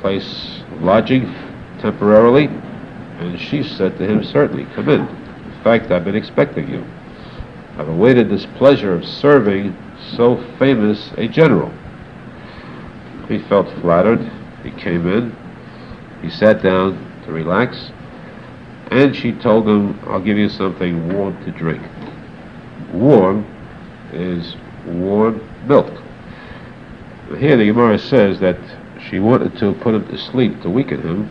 place 0.01 0.63
lodging 0.81 1.33
temporarily, 1.79 2.47
and 3.19 3.39
she 3.39 3.63
said 3.63 3.97
to 3.99 4.05
him, 4.05 4.21
Certainly, 4.21 4.65
come 4.75 4.89
in. 4.89 5.18
Fact, 5.63 5.91
I've 5.91 6.05
been 6.05 6.15
expecting 6.15 6.69
you. 6.69 6.85
I've 7.77 7.89
awaited 7.89 8.29
this 8.29 8.45
pleasure 8.57 8.93
of 8.93 9.05
serving 9.05 9.75
so 10.15 10.37
famous 10.57 11.11
a 11.17 11.27
general. 11.27 11.71
He 13.27 13.39
felt 13.39 13.69
flattered. 13.81 14.19
He 14.63 14.71
came 14.71 15.05
in. 15.07 15.35
He 16.21 16.29
sat 16.29 16.63
down 16.63 17.23
to 17.25 17.31
relax. 17.31 17.91
And 18.91 19.15
she 19.15 19.33
told 19.33 19.67
him, 19.67 19.99
I'll 20.07 20.21
give 20.21 20.37
you 20.37 20.49
something 20.49 21.13
warm 21.13 21.43
to 21.45 21.51
drink. 21.51 21.83
Warm 22.93 23.45
is 24.13 24.55
warm 24.85 25.47
milk. 25.67 25.91
Here 27.37 27.57
the 27.57 27.65
Gemara 27.65 27.99
says 27.99 28.39
that 28.39 28.57
she 29.09 29.19
wanted 29.19 29.57
to 29.59 29.73
put 29.73 29.93
him 29.93 30.07
to 30.07 30.17
sleep 30.17 30.61
to 30.61 30.69
weaken 30.69 31.01
him. 31.01 31.29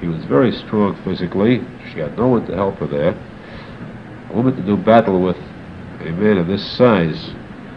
He 0.00 0.08
was 0.08 0.24
very 0.24 0.52
strong 0.52 0.96
physically. 1.04 1.62
She 1.92 2.00
had 2.00 2.16
no 2.18 2.26
one 2.28 2.46
to 2.46 2.54
help 2.54 2.78
her 2.78 2.86
there. 2.86 3.16
A 4.32 4.34
woman 4.34 4.56
to 4.56 4.62
do 4.62 4.78
battle 4.78 5.20
with 5.20 5.36
a 6.00 6.10
man 6.12 6.38
of 6.38 6.46
this 6.46 6.64
size, 6.76 7.32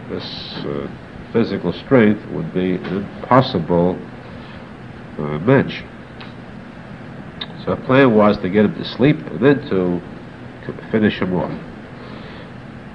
this 0.08 0.54
uh, 0.64 0.88
physical 1.30 1.70
strength, 1.70 2.24
would 2.30 2.54
be 2.54 2.76
an 2.76 3.04
impossible 3.04 3.98
uh, 5.18 5.38
match. 5.40 5.84
So 7.62 7.74
the 7.74 7.82
plan 7.84 8.14
was 8.14 8.38
to 8.38 8.48
get 8.48 8.64
him 8.64 8.74
to 8.74 8.84
sleep 8.86 9.18
and 9.18 9.44
then 9.44 9.60
to, 9.68 10.00
to 10.64 10.90
finish 10.90 11.20
him 11.20 11.34
off. 11.34 11.50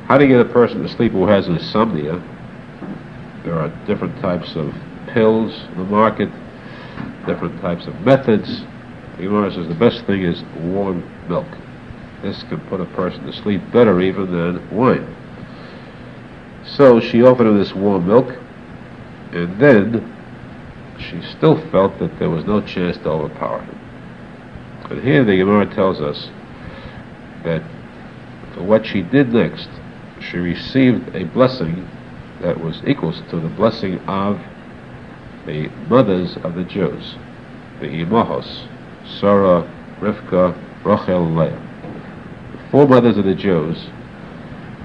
How 0.08 0.18
do 0.18 0.26
you 0.26 0.38
get 0.38 0.46
a 0.46 0.52
person 0.52 0.82
to 0.82 0.90
sleep 0.90 1.12
who 1.12 1.28
has 1.28 1.48
insomnia? 1.48 2.14
There 3.44 3.60
are 3.60 3.70
different 3.86 4.20
types 4.22 4.56
of 4.56 4.74
pills 5.14 5.54
in 5.70 5.78
the 5.78 5.84
market, 5.84 6.30
different 7.28 7.62
types 7.62 7.86
of 7.86 7.94
methods. 8.02 8.64
Gemara 9.18 9.54
says 9.54 9.68
the 9.68 9.76
best 9.76 10.04
thing 10.06 10.24
is 10.24 10.42
warm 10.62 11.04
milk. 11.30 11.48
This 12.22 12.44
can 12.44 12.60
put 12.68 12.80
a 12.80 12.86
person 12.86 13.26
to 13.26 13.34
sleep 13.34 13.62
better 13.72 14.00
even 14.00 14.32
than 14.32 14.76
wine. 14.76 15.16
So 16.64 17.00
she 17.00 17.24
offered 17.24 17.48
him 17.48 17.58
this 17.58 17.74
warm 17.74 18.08
milk, 18.08 18.38
and 19.32 19.60
then 19.60 20.16
she 21.00 21.22
still 21.22 21.58
felt 21.72 21.98
that 22.00 22.20
there 22.20 22.30
was 22.30 22.46
no 22.46 22.62
chance 22.62 22.98
to 22.98 23.10
overpower 23.10 23.62
him. 23.62 23.80
But 24.88 25.04
here 25.04 25.24
the 25.24 25.38
Gemara 25.38 25.74
tells 25.74 26.00
us 26.00 26.30
that 27.44 27.64
for 28.54 28.64
what 28.64 28.86
she 28.86 29.02
did 29.02 29.34
next, 29.34 29.70
she 30.20 30.38
received 30.38 31.16
a 31.16 31.24
blessing 31.26 31.88
that 32.42 32.60
was 32.60 32.82
equal 32.86 33.14
to 33.14 33.40
the 33.40 33.50
blessing 33.50 34.00
of 34.02 34.40
the 35.46 35.70
mothers 35.90 36.38
of 36.44 36.54
the 36.54 36.64
Jews, 36.64 37.16
the 37.80 37.88
Imahos, 37.88 38.68
Sarah, 39.20 39.68
Rivka, 40.00 40.56
Rachel, 40.86 41.34
Leah. 41.34 41.71
Four 42.72 42.88
mothers 42.88 43.18
of 43.18 43.26
the 43.26 43.36
Jews 43.36 43.90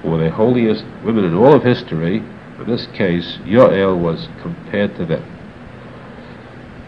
were 0.03 0.17
the 0.17 0.29
holiest 0.29 0.83
women 1.05 1.23
in 1.23 1.33
all 1.33 1.53
of 1.53 1.63
history. 1.63 2.17
In 2.17 2.65
this 2.67 2.85
case, 2.87 3.37
Yoel 3.45 3.97
was 3.97 4.27
compared 4.41 4.97
to 4.97 5.05
them. 5.05 5.23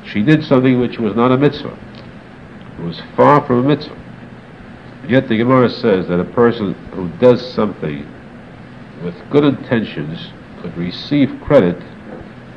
She 0.06 0.22
did 0.22 0.44
something 0.44 0.78
which 0.78 1.00
was 1.00 1.16
not 1.16 1.32
a 1.32 1.38
mitzvah. 1.38 1.78
It 2.78 2.84
was 2.84 3.02
far 3.16 3.46
from 3.48 3.60
a 3.60 3.68
mitzvah. 3.70 3.98
Yet 5.08 5.30
the 5.30 5.38
Gemara 5.38 5.70
says 5.70 6.10
that 6.10 6.20
a 6.20 6.26
person 6.26 6.74
who 6.92 7.08
does 7.20 7.54
something 7.54 8.06
with 9.02 9.16
good 9.30 9.46
intentions 9.46 10.34
could 10.62 10.76
receive 10.78 11.40
credit 11.42 11.82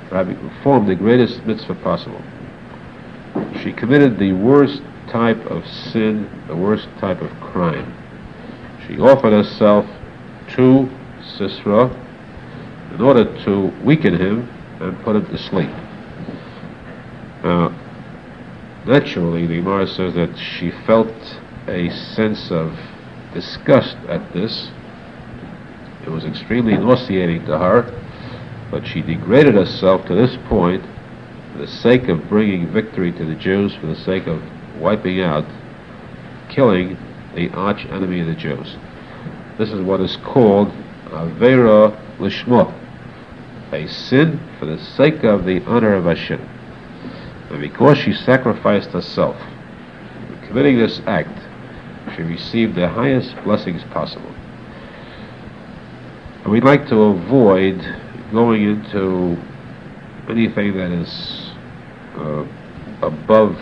for 0.09 0.17
having 0.17 0.37
performed 0.37 0.89
the 0.89 0.97
greatest 0.97 1.47
mitzvah 1.47 1.77
possible. 1.77 2.21
She 3.63 3.73
committed 3.73 4.19
the 4.19 4.33
worst 4.33 4.83
type 5.09 5.47
of 5.47 5.65
sin, 5.65 6.29
the 6.49 6.57
worst 6.57 6.89
type 6.99 7.23
of 7.23 7.31
crime. 7.41 8.02
She 8.87 8.99
offered 8.99 9.33
herself 9.33 9.87
to 10.51 10.89
Sisera 11.37 11.91
in 12.95 13.01
order 13.01 13.25
to 13.45 13.73
weaken 13.85 14.15
him 14.15 14.49
and 14.81 14.99
put 15.03 15.17
him 15.17 15.27
to 15.27 15.39
sleep. 15.39 15.71
Now, 17.43 17.73
Naturally, 18.85 19.47
the 19.47 19.57
Gemara 19.59 19.87
says 19.87 20.15
that 20.15 20.37
she 20.37 20.73
felt 20.73 21.15
a 21.69 21.89
sense 21.91 22.51
of 22.51 22.77
disgust 23.33 23.97
at 24.09 24.33
this. 24.33 24.73
It 26.05 26.11
was 26.11 26.25
extremely 26.25 26.77
nauseating 26.77 27.45
to 27.47 27.59
her, 27.59 28.03
but 28.73 28.85
she 28.85 29.01
degraded 29.01 29.55
herself 29.55 30.05
to 30.07 30.17
this 30.17 30.37
point 30.49 30.85
for 31.53 31.59
the 31.59 31.69
sake 31.69 32.09
of 32.09 32.29
bringing 32.29 32.73
victory 32.73 33.13
to 33.13 33.25
the 33.25 33.37
Jews, 33.37 33.73
for 33.77 33.87
the 33.87 33.95
sake 33.95 34.27
of 34.27 34.43
wiping 34.81 35.21
out, 35.21 35.45
killing 36.49 36.99
the 37.35 37.51
arch 37.51 37.87
enemy 37.87 38.21
of 38.21 38.27
the 38.27 38.35
Jews. 38.35 38.77
This 39.59 39.71
is 39.71 39.81
what 39.81 40.01
is 40.01 40.17
called 40.17 40.69
Avera 41.07 41.99
Lishma, 42.19 42.73
a 43.73 43.87
sin 43.89 44.41
for 44.59 44.67
the 44.67 44.79
sake 44.79 45.25
of 45.25 45.45
the 45.45 45.63
honor 45.65 45.95
of 45.95 46.05
Hashem. 46.05 46.41
And 47.51 47.61
because 47.61 47.99
she 47.99 48.13
sacrificed 48.13 48.91
herself, 48.91 49.37
in 50.29 50.47
committing 50.47 50.79
this 50.79 51.01
act, 51.07 51.39
she 52.17 52.23
received 52.23 52.75
the 52.75 52.89
highest 52.89 53.35
blessings 53.45 53.83
possible. 53.85 54.35
And 56.43 56.53
we'd 56.53 56.65
like 56.65 56.89
to 56.89 56.97
avoid 56.97 57.81
going 58.33 58.63
into 58.63 59.37
anything 60.29 60.77
that 60.77 60.91
is 60.91 61.53
uh, 62.17 62.45
above 63.03 63.57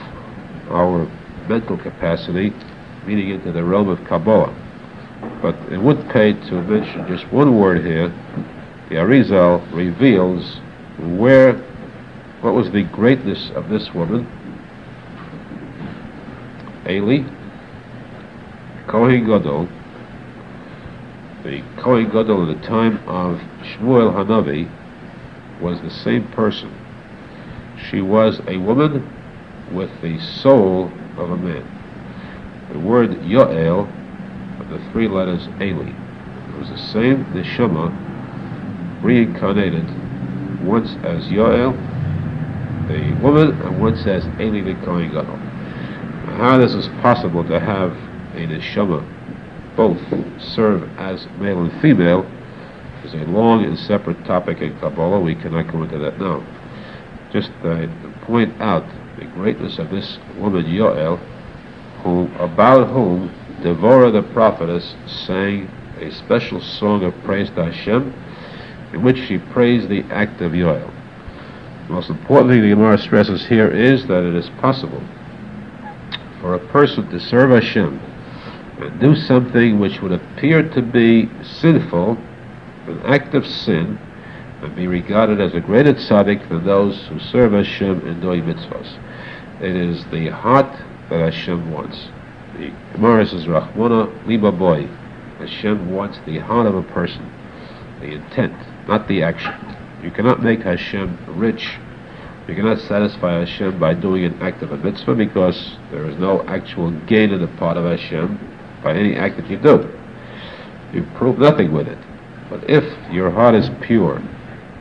our 0.70 1.04
mental 1.48 1.76
capacity, 1.76 2.52
meaning 3.06 3.30
into 3.30 3.52
the 3.52 3.64
realm 3.64 3.88
of 3.88 4.04
Kabbalah. 4.04 4.54
But 5.42 5.56
it 5.70 5.78
would 5.78 6.08
pay 6.10 6.32
to 6.32 6.62
mention 6.62 7.06
just 7.06 7.30
one 7.32 7.58
word 7.58 7.84
here. 7.84 8.08
The 8.88 8.96
Arizal 8.96 9.60
reveals 9.72 10.60
where 10.98 11.54
what 12.40 12.54
was 12.54 12.70
the 12.70 12.82
greatness 12.84 13.50
of 13.54 13.68
this 13.68 13.92
woman? 13.92 14.26
Eli, 16.88 17.22
Kohen 18.86 19.26
Gadol, 19.26 19.68
the 21.44 21.62
Kohen 21.76 22.10
Gadol 22.10 22.50
at 22.50 22.60
the 22.60 22.66
time 22.66 22.96
of 23.06 23.40
Shmuel 23.62 24.12
Hanavi 24.12 24.70
was 25.60 25.80
the 25.80 25.90
same 25.90 26.26
person. 26.28 26.74
She 27.90 28.00
was 28.00 28.40
a 28.46 28.56
woman 28.56 29.08
with 29.72 29.90
the 30.02 30.18
soul 30.20 30.92
of 31.16 31.30
a 31.30 31.36
man. 31.36 31.79
The 32.72 32.78
word 32.78 33.10
Yoel, 33.22 33.88
of 34.60 34.68
the 34.68 34.78
three 34.92 35.08
letters 35.08 35.48
Eli, 35.60 35.90
it 35.90 36.58
was 36.58 36.68
the 36.68 36.78
same 36.78 37.24
neshama 37.26 37.90
reincarnated 39.02 39.86
once 40.64 40.90
as 41.02 41.24
Yoel 41.24 41.76
the 42.90 43.12
woman, 43.22 43.52
and 43.62 43.80
once 43.80 44.04
as 44.06 44.24
Eli 44.40 44.62
the 44.62 44.74
Kohen 44.84 45.10
Gadol. 45.10 45.36
How 46.36 46.58
this 46.58 46.74
is 46.74 46.88
possible 47.02 47.44
to 47.44 47.60
have 47.60 47.92
a 48.34 48.46
neshama 48.46 49.06
both 49.76 50.00
serve 50.38 50.88
as 50.98 51.26
male 51.38 51.62
and 51.62 51.80
female 51.80 52.28
is 53.04 53.14
a 53.14 53.24
long 53.30 53.64
and 53.64 53.78
separate 53.78 54.24
topic 54.24 54.60
in 54.60 54.78
Kabbalah. 54.78 55.20
We 55.20 55.34
cannot 55.34 55.70
go 55.72 55.82
into 55.82 55.98
that 55.98 56.18
now. 56.18 56.44
Just 57.32 57.50
uh, 57.62 57.86
to 57.86 58.14
point 58.22 58.60
out 58.60 58.84
the 59.18 59.24
greatness 59.26 59.78
of 59.78 59.90
this 59.90 60.18
woman 60.36 60.64
Yoel, 60.64 61.20
who 62.02 62.30
about 62.38 62.88
whom 62.88 63.30
Devorah 63.62 64.12
the 64.12 64.22
prophetess 64.32 64.94
sang 65.06 65.70
a 66.00 66.10
special 66.12 66.60
song 66.60 67.04
of 67.04 67.14
praise 67.24 67.50
to 67.50 67.64
Hashem, 67.64 68.14
in 68.92 69.02
which 69.02 69.18
she 69.18 69.38
praised 69.38 69.88
the 69.88 70.02
act 70.10 70.40
of 70.40 70.52
Yoel. 70.52 70.90
The 71.86 71.92
most 71.92 72.08
important 72.08 72.50
thing 72.50 72.62
the 72.62 72.70
Gemara 72.70 72.96
stresses 72.98 73.46
here 73.46 73.70
is 73.70 74.06
that 74.06 74.24
it 74.24 74.34
is 74.34 74.48
possible 74.60 75.02
for 76.40 76.54
a 76.54 76.58
person 76.68 77.08
to 77.10 77.20
serve 77.20 77.50
Hashem 77.50 78.00
and 78.80 79.00
do 79.00 79.14
something 79.14 79.78
which 79.78 80.00
would 80.00 80.12
appear 80.12 80.66
to 80.70 80.80
be 80.80 81.28
sinful, 81.42 82.16
an 82.86 83.02
act 83.04 83.34
of 83.34 83.46
sin, 83.46 83.98
and 84.62 84.74
be 84.74 84.86
regarded 84.86 85.40
as 85.40 85.54
a 85.54 85.60
greater 85.60 85.92
tzaddik 85.92 86.48
than 86.48 86.64
those 86.64 87.06
who 87.08 87.18
serve 87.18 87.52
Hashem 87.52 88.06
in 88.06 88.20
doing 88.20 88.44
mitzvahs. 88.44 88.98
It 89.60 89.76
is 89.76 90.06
the 90.06 90.28
heart 90.28 90.74
that 91.10 91.20
Hashem 91.20 91.70
wants. 91.70 92.08
The 92.56 92.72
Gemara 92.92 93.26
says, 93.26 93.44
Rahmana 93.44 94.26
liba 94.26 94.52
boy. 94.52 94.88
Hashem 95.38 95.90
wants 95.90 96.18
the 96.26 96.38
heart 96.38 96.66
of 96.66 96.74
a 96.74 96.82
person, 96.82 97.32
the 98.00 98.12
intent, 98.12 98.54
not 98.86 99.08
the 99.08 99.22
action. 99.22 99.54
You 100.02 100.10
cannot 100.10 100.42
make 100.42 100.62
Hashem 100.62 101.18
rich. 101.38 101.78
You 102.46 102.54
cannot 102.54 102.78
satisfy 102.80 103.40
Hashem 103.40 103.78
by 103.78 103.94
doing 103.94 104.24
an 104.24 104.40
act 104.42 104.62
of 104.62 104.72
a 104.72 104.76
mitzvah 104.76 105.14
because 105.14 105.76
there 105.90 106.06
is 106.08 106.16
no 106.18 106.42
actual 106.46 106.90
gain 107.06 107.30
in 107.30 107.40
the 107.40 107.48
part 107.58 107.76
of 107.76 107.84
Hashem 107.84 108.38
by 108.82 108.94
any 108.94 109.16
act 109.16 109.36
that 109.36 109.48
you 109.48 109.56
do. 109.56 109.88
You 110.92 111.06
prove 111.16 111.38
nothing 111.38 111.72
with 111.72 111.86
it. 111.86 111.98
But 112.48 112.68
if 112.68 112.84
your 113.12 113.30
heart 113.30 113.54
is 113.54 113.70
pure, 113.80 114.22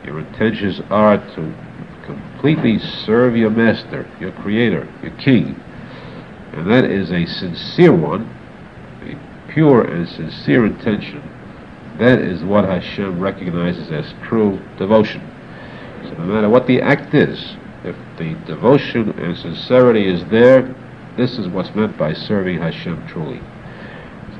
your 0.04 0.18
intentions 0.18 0.80
are 0.90 1.18
to 1.18 1.54
completely 2.04 2.78
serve 2.78 3.36
your 3.36 3.50
master, 3.50 4.10
your 4.18 4.32
creator, 4.32 4.88
your 5.02 5.12
king, 5.12 5.54
and 6.52 6.70
that 6.70 6.84
is 6.84 7.10
a 7.10 7.26
sincere 7.26 7.94
one, 7.94 8.28
a 9.02 9.52
pure 9.52 9.82
and 9.82 10.08
sincere 10.08 10.66
intention, 10.66 11.22
that 11.98 12.20
is 12.20 12.42
what 12.42 12.64
Hashem 12.64 13.20
recognizes 13.20 13.90
as 13.90 14.14
true 14.22 14.60
devotion. 14.78 15.20
So 16.04 16.10
no 16.14 16.24
matter 16.24 16.48
what 16.48 16.66
the 16.66 16.80
act 16.80 17.14
is, 17.14 17.56
if 17.84 17.96
the 18.18 18.34
devotion 18.46 19.10
and 19.18 19.36
sincerity 19.36 20.06
is 20.06 20.24
there, 20.30 20.74
this 21.16 21.38
is 21.38 21.48
what's 21.48 21.74
meant 21.74 21.96
by 21.98 22.12
serving 22.12 22.58
Hashem 22.58 23.06
truly. 23.06 23.40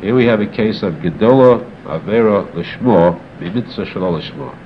Here 0.00 0.14
we 0.14 0.24
have 0.26 0.40
a 0.40 0.46
case 0.46 0.82
of 0.82 0.94
Gedola 0.94 1.70
Avera 1.84 2.50
Lishmo, 2.54 3.20
the 3.38 3.50
shalol 3.84 4.20
Lishmo. 4.20 4.56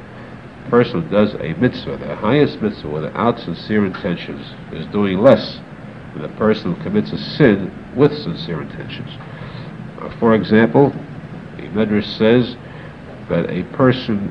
Person 0.71 1.03
who 1.03 1.11
does 1.11 1.35
a 1.35 1.55
mitzvah, 1.55 1.97
the 1.99 2.17
highest 2.17 2.63
mitzvah, 2.63 2.89
without 2.89 3.39
sincere 3.41 3.85
intentions, 3.85 4.47
is 4.73 4.87
doing 4.93 5.19
less 5.19 5.61
a 6.23 6.37
person 6.37 6.77
commits 6.83 7.13
a 7.13 7.19
sin 7.19 7.73
with 7.97 8.17
sincere 8.17 8.63
intentions. 8.63 9.11
Uh, 10.01 10.15
for 10.19 10.35
example, 10.35 10.91
the 11.57 11.63
Medrash 11.69 12.19
says 12.19 12.57
that 13.29 13.51
a 13.51 13.65
person 13.77 14.29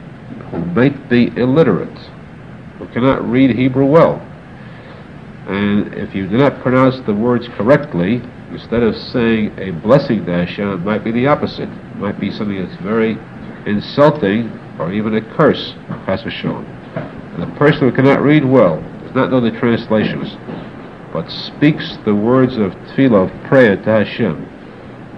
who 0.51 0.59
might 0.65 1.09
be 1.09 1.27
illiterate, 1.35 1.97
who 2.77 2.87
cannot 2.89 3.27
read 3.27 3.55
Hebrew 3.55 3.85
well, 3.85 4.21
and 5.47 5.93
if 5.95 6.15
you 6.15 6.27
do 6.27 6.37
not 6.37 6.61
pronounce 6.61 6.99
the 7.05 7.13
words 7.13 7.49
correctly, 7.49 8.21
instead 8.51 8.83
of 8.83 8.95
saying 8.95 9.57
a 9.59 9.71
blessing 9.71 10.25
to 10.25 10.31
Hashem, 10.31 10.69
it 10.69 10.77
might 10.77 11.03
be 11.03 11.11
the 11.11 11.27
opposite. 11.27 11.67
It 11.67 11.97
might 11.97 12.19
be 12.19 12.31
something 12.31 12.63
that's 12.63 12.81
very 12.81 13.17
insulting 13.65 14.51
or 14.79 14.93
even 14.93 15.15
a 15.15 15.21
curse, 15.35 15.73
Hashem. 16.05 16.51
And 16.51 17.41
the 17.41 17.55
person 17.57 17.89
who 17.89 17.91
cannot 17.91 18.21
read 18.21 18.45
well, 18.45 18.81
does 19.03 19.15
not 19.15 19.31
know 19.31 19.41
the 19.41 19.51
translations, 19.51 20.31
but 21.13 21.29
speaks 21.29 21.97
the 22.05 22.15
words 22.15 22.57
of 22.57 22.73
tefillah, 22.73 23.31
of 23.31 23.43
prayer 23.47 23.77
to 23.77 23.83
Hashem, 23.83 24.49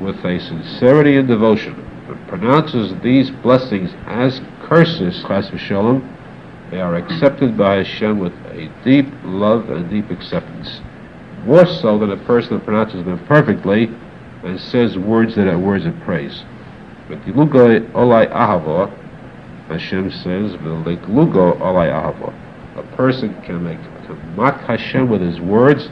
with 0.01 0.17
a 0.25 0.39
sincerity 0.41 1.15
and 1.15 1.27
devotion, 1.27 1.73
and 2.09 2.27
pronounces 2.27 2.93
these 3.01 3.31
blessings 3.31 3.91
as 4.05 4.41
curses, 4.63 5.23
Chas 5.25 5.49
v'shalom, 5.49 6.11
they 6.69 6.81
are 6.81 6.95
accepted 6.95 7.57
by 7.57 7.77
Hashem 7.77 8.19
with 8.19 8.33
a 8.47 8.69
deep 8.83 9.07
love 9.23 9.69
and 9.69 9.89
deep 9.89 10.11
acceptance 10.11 10.81
more 11.45 11.65
so 11.65 11.97
than 11.99 12.11
a 12.11 12.17
person 12.25 12.57
that 12.57 12.65
pronounces 12.65 13.05
them 13.05 13.23
perfectly 13.27 13.89
and 14.43 14.59
says 14.59 14.97
words 14.97 15.35
that 15.35 15.47
are 15.47 15.57
words 15.57 15.85
of 15.85 15.97
praise. 16.01 16.43
But 17.07 17.19
olai 17.21 18.31
ahava, 18.31 18.91
Hashem 19.69 20.11
says, 20.11 20.53
olai 20.53 20.97
ahava. 20.99 22.44
A 22.75 22.83
person 22.97 23.41
can 23.43 23.63
make 23.63 23.79
mock 24.35 24.59
Hashem 24.61 25.09
with 25.09 25.21
his 25.21 25.39
words, 25.39 25.89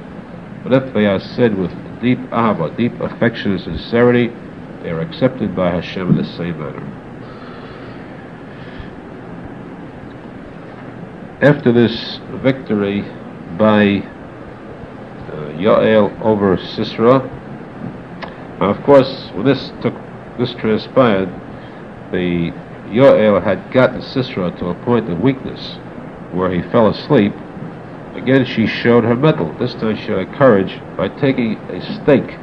but 0.63 0.73
if 0.73 0.93
they 0.93 1.05
are 1.05 1.19
said 1.19 1.57
with 1.57 1.71
deep 2.01 2.19
ahava, 2.29 2.75
deep 2.75 2.99
affection 2.99 3.51
and 3.51 3.61
sincerity, 3.61 4.27
they 4.81 4.89
are 4.89 4.99
accepted 4.99 5.55
by 5.55 5.71
Hashem 5.71 6.09
in 6.09 6.17
the 6.17 6.25
same 6.25 6.59
manner. 6.59 6.85
After 11.41 11.71
this 11.71 12.19
victory 12.41 13.01
by 13.57 14.03
uh, 15.33 15.53
Yael 15.57 16.21
over 16.21 16.57
Sisera. 16.57 17.15
Of 18.59 18.81
course, 18.83 19.29
when 19.33 19.45
this 19.45 19.71
took 19.81 19.93
this 20.37 20.53
transpired, 20.55 21.29
the 22.11 22.51
Yael 22.87 23.41
had 23.43 23.71
gotten 23.71 24.01
Sisera 24.01 24.51
to 24.59 24.67
a 24.67 24.75
point 24.75 25.09
of 25.09 25.19
weakness 25.19 25.77
where 26.33 26.51
he 26.51 26.61
fell 26.71 26.89
asleep. 26.89 27.33
Again, 28.15 28.45
she 28.45 28.67
showed 28.67 29.03
her 29.03 29.15
mettle. 29.15 29.53
This 29.57 29.73
time, 29.75 29.95
she 29.95 30.05
showed 30.05 30.31
courage 30.33 30.79
by 30.97 31.09
taking 31.09 31.55
a 31.69 31.81
stake, 32.01 32.37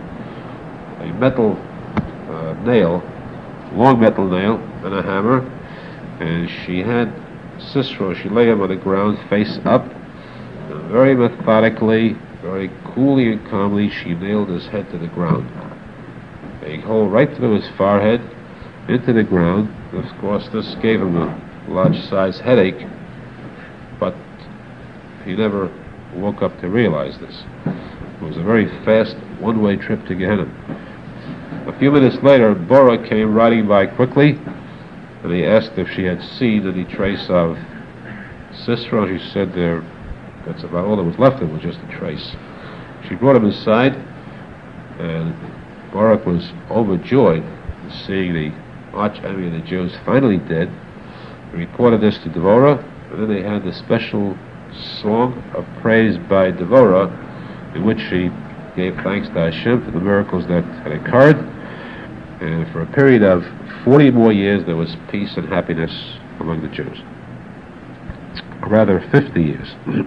a 1.00 1.12
metal 1.18 1.56
uh, 2.30 2.54
nail, 2.64 3.02
long 3.72 4.00
metal 4.00 4.28
nail, 4.28 4.56
and 4.84 4.94
a 4.94 5.02
hammer, 5.02 5.40
and 6.20 6.48
she 6.64 6.80
had 6.80 7.12
Sisera. 7.72 8.14
She 8.14 8.28
lay 8.28 8.48
him 8.48 8.60
on 8.60 8.68
the 8.68 8.76
ground, 8.76 9.18
face 9.28 9.58
up, 9.64 9.86
very 10.90 11.14
methodically 11.14 12.16
very 12.42 12.70
coolly 12.94 13.32
and 13.32 13.46
calmly, 13.48 13.90
she 13.90 14.14
nailed 14.14 14.48
his 14.48 14.66
head 14.66 14.90
to 14.90 14.98
the 14.98 15.06
ground. 15.08 15.48
A 16.64 16.80
hole 16.80 17.08
right 17.08 17.34
through 17.36 17.60
his 17.60 17.68
forehead, 17.76 18.20
into 18.88 19.12
the 19.12 19.22
ground. 19.22 19.74
Of 19.92 20.06
course, 20.20 20.48
this 20.48 20.74
gave 20.76 21.00
him 21.00 21.16
a 21.16 21.38
large-sized 21.68 22.40
headache, 22.40 22.86
he 25.30 25.36
never 25.36 25.70
woke 26.16 26.42
up 26.42 26.60
to 26.60 26.68
realize 26.68 27.16
this. 27.20 27.44
It 27.64 28.22
was 28.22 28.36
a 28.36 28.42
very 28.42 28.66
fast 28.84 29.14
one-way 29.38 29.76
trip 29.76 30.04
to 30.06 30.14
Gehenna. 30.16 30.44
A 31.68 31.78
few 31.78 31.92
minutes 31.92 32.16
later, 32.24 32.54
Barak 32.54 33.08
came 33.08 33.32
riding 33.32 33.68
by 33.68 33.86
quickly, 33.86 34.30
and 35.22 35.32
he 35.32 35.46
asked 35.46 35.72
if 35.76 35.88
she 35.88 36.02
had 36.02 36.20
seen 36.20 36.66
any 36.66 36.84
trace 36.84 37.26
of 37.28 37.56
Sisera. 38.64 39.06
She 39.06 39.30
said 39.30 39.54
there 39.54 39.82
that's 40.44 40.64
about 40.64 40.86
all 40.86 40.96
that 40.96 41.04
was 41.04 41.18
left 41.18 41.40
of 41.42 41.48
it 41.48 41.52
was 41.52 41.62
just 41.62 41.78
a 41.78 41.96
trace. 41.96 42.34
She 43.08 43.14
brought 43.14 43.36
him 43.36 43.44
inside, 43.44 43.94
and 44.98 45.34
Barak 45.92 46.26
was 46.26 46.50
overjoyed 46.70 47.44
seeing 48.04 48.34
the 48.34 48.52
arch 48.94 49.18
enemy 49.18 49.46
of 49.46 49.52
the 49.52 49.68
Jews 49.68 49.92
finally 50.04 50.38
dead. 50.38 50.68
He 51.52 51.58
reported 51.58 52.00
this 52.00 52.18
to 52.18 52.30
Devorah, 52.30 52.82
and 53.12 53.22
then 53.22 53.28
they 53.28 53.42
had 53.42 53.64
the 53.64 53.72
special 53.72 54.36
song 55.00 55.42
of 55.54 55.64
praise 55.82 56.16
by 56.28 56.52
Devorah, 56.52 57.08
in 57.74 57.84
which 57.84 57.98
she 57.98 58.30
gave 58.76 58.94
thanks 59.02 59.28
to 59.28 59.34
Hashem 59.34 59.84
for 59.84 59.90
the 59.90 60.00
miracles 60.00 60.46
that 60.48 60.64
had 60.82 60.92
occurred. 60.92 61.36
And 62.40 62.70
for 62.72 62.82
a 62.82 62.86
period 62.86 63.22
of 63.22 63.44
40 63.84 64.10
more 64.12 64.32
years, 64.32 64.64
there 64.66 64.76
was 64.76 64.96
peace 65.10 65.36
and 65.36 65.48
happiness 65.48 65.92
among 66.38 66.62
the 66.62 66.68
Jews. 66.68 66.98
Rather, 68.66 69.00
50 69.10 69.42
years. 69.42 69.68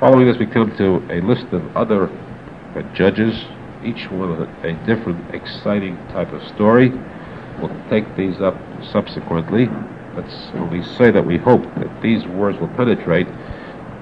Following 0.00 0.26
this, 0.26 0.38
we 0.38 0.46
come 0.46 0.74
to 0.76 0.96
a 1.12 1.20
list 1.20 1.46
of 1.52 1.76
other 1.76 2.08
uh, 2.08 2.82
judges, 2.94 3.34
each 3.84 4.10
one 4.10 4.30
a 4.64 4.86
different, 4.86 5.34
exciting 5.34 5.96
type 6.08 6.32
of 6.32 6.42
story. 6.54 6.90
We'll 7.60 7.74
take 7.90 8.16
these 8.16 8.40
up 8.40 8.56
subsequently. 8.92 9.68
Let's 10.16 10.50
only 10.54 10.82
say 10.96 11.10
that 11.10 11.24
we 11.24 11.38
hope 11.38 11.62
that 11.76 12.02
these 12.02 12.26
words 12.26 12.58
will 12.58 12.68
penetrate. 12.68 13.28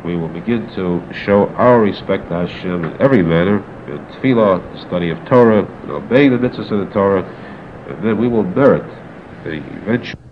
We 0.05 0.17
will 0.17 0.29
begin 0.29 0.73
to 0.75 1.03
show 1.13 1.49
our 1.57 1.81
respect 1.81 2.29
to 2.29 2.35
Hashem 2.35 2.85
in 2.85 3.03
every 3.03 3.23
manner, 3.23 3.57
in 3.87 3.99
tefillah, 4.07 4.87
study 4.87 5.11
of 5.11 5.19
Torah, 5.27 5.65
and 5.65 5.91
obeying 5.91 6.31
the 6.31 6.39
mitzvahs 6.39 6.71
of 6.71 6.87
the 6.87 6.95
Torah, 6.95 7.25
and 7.89 8.05
then 8.05 8.19
we 8.19 8.29
will 8.29 8.45
merit 8.45 8.85
the 9.45 9.57
eventual 9.83 10.28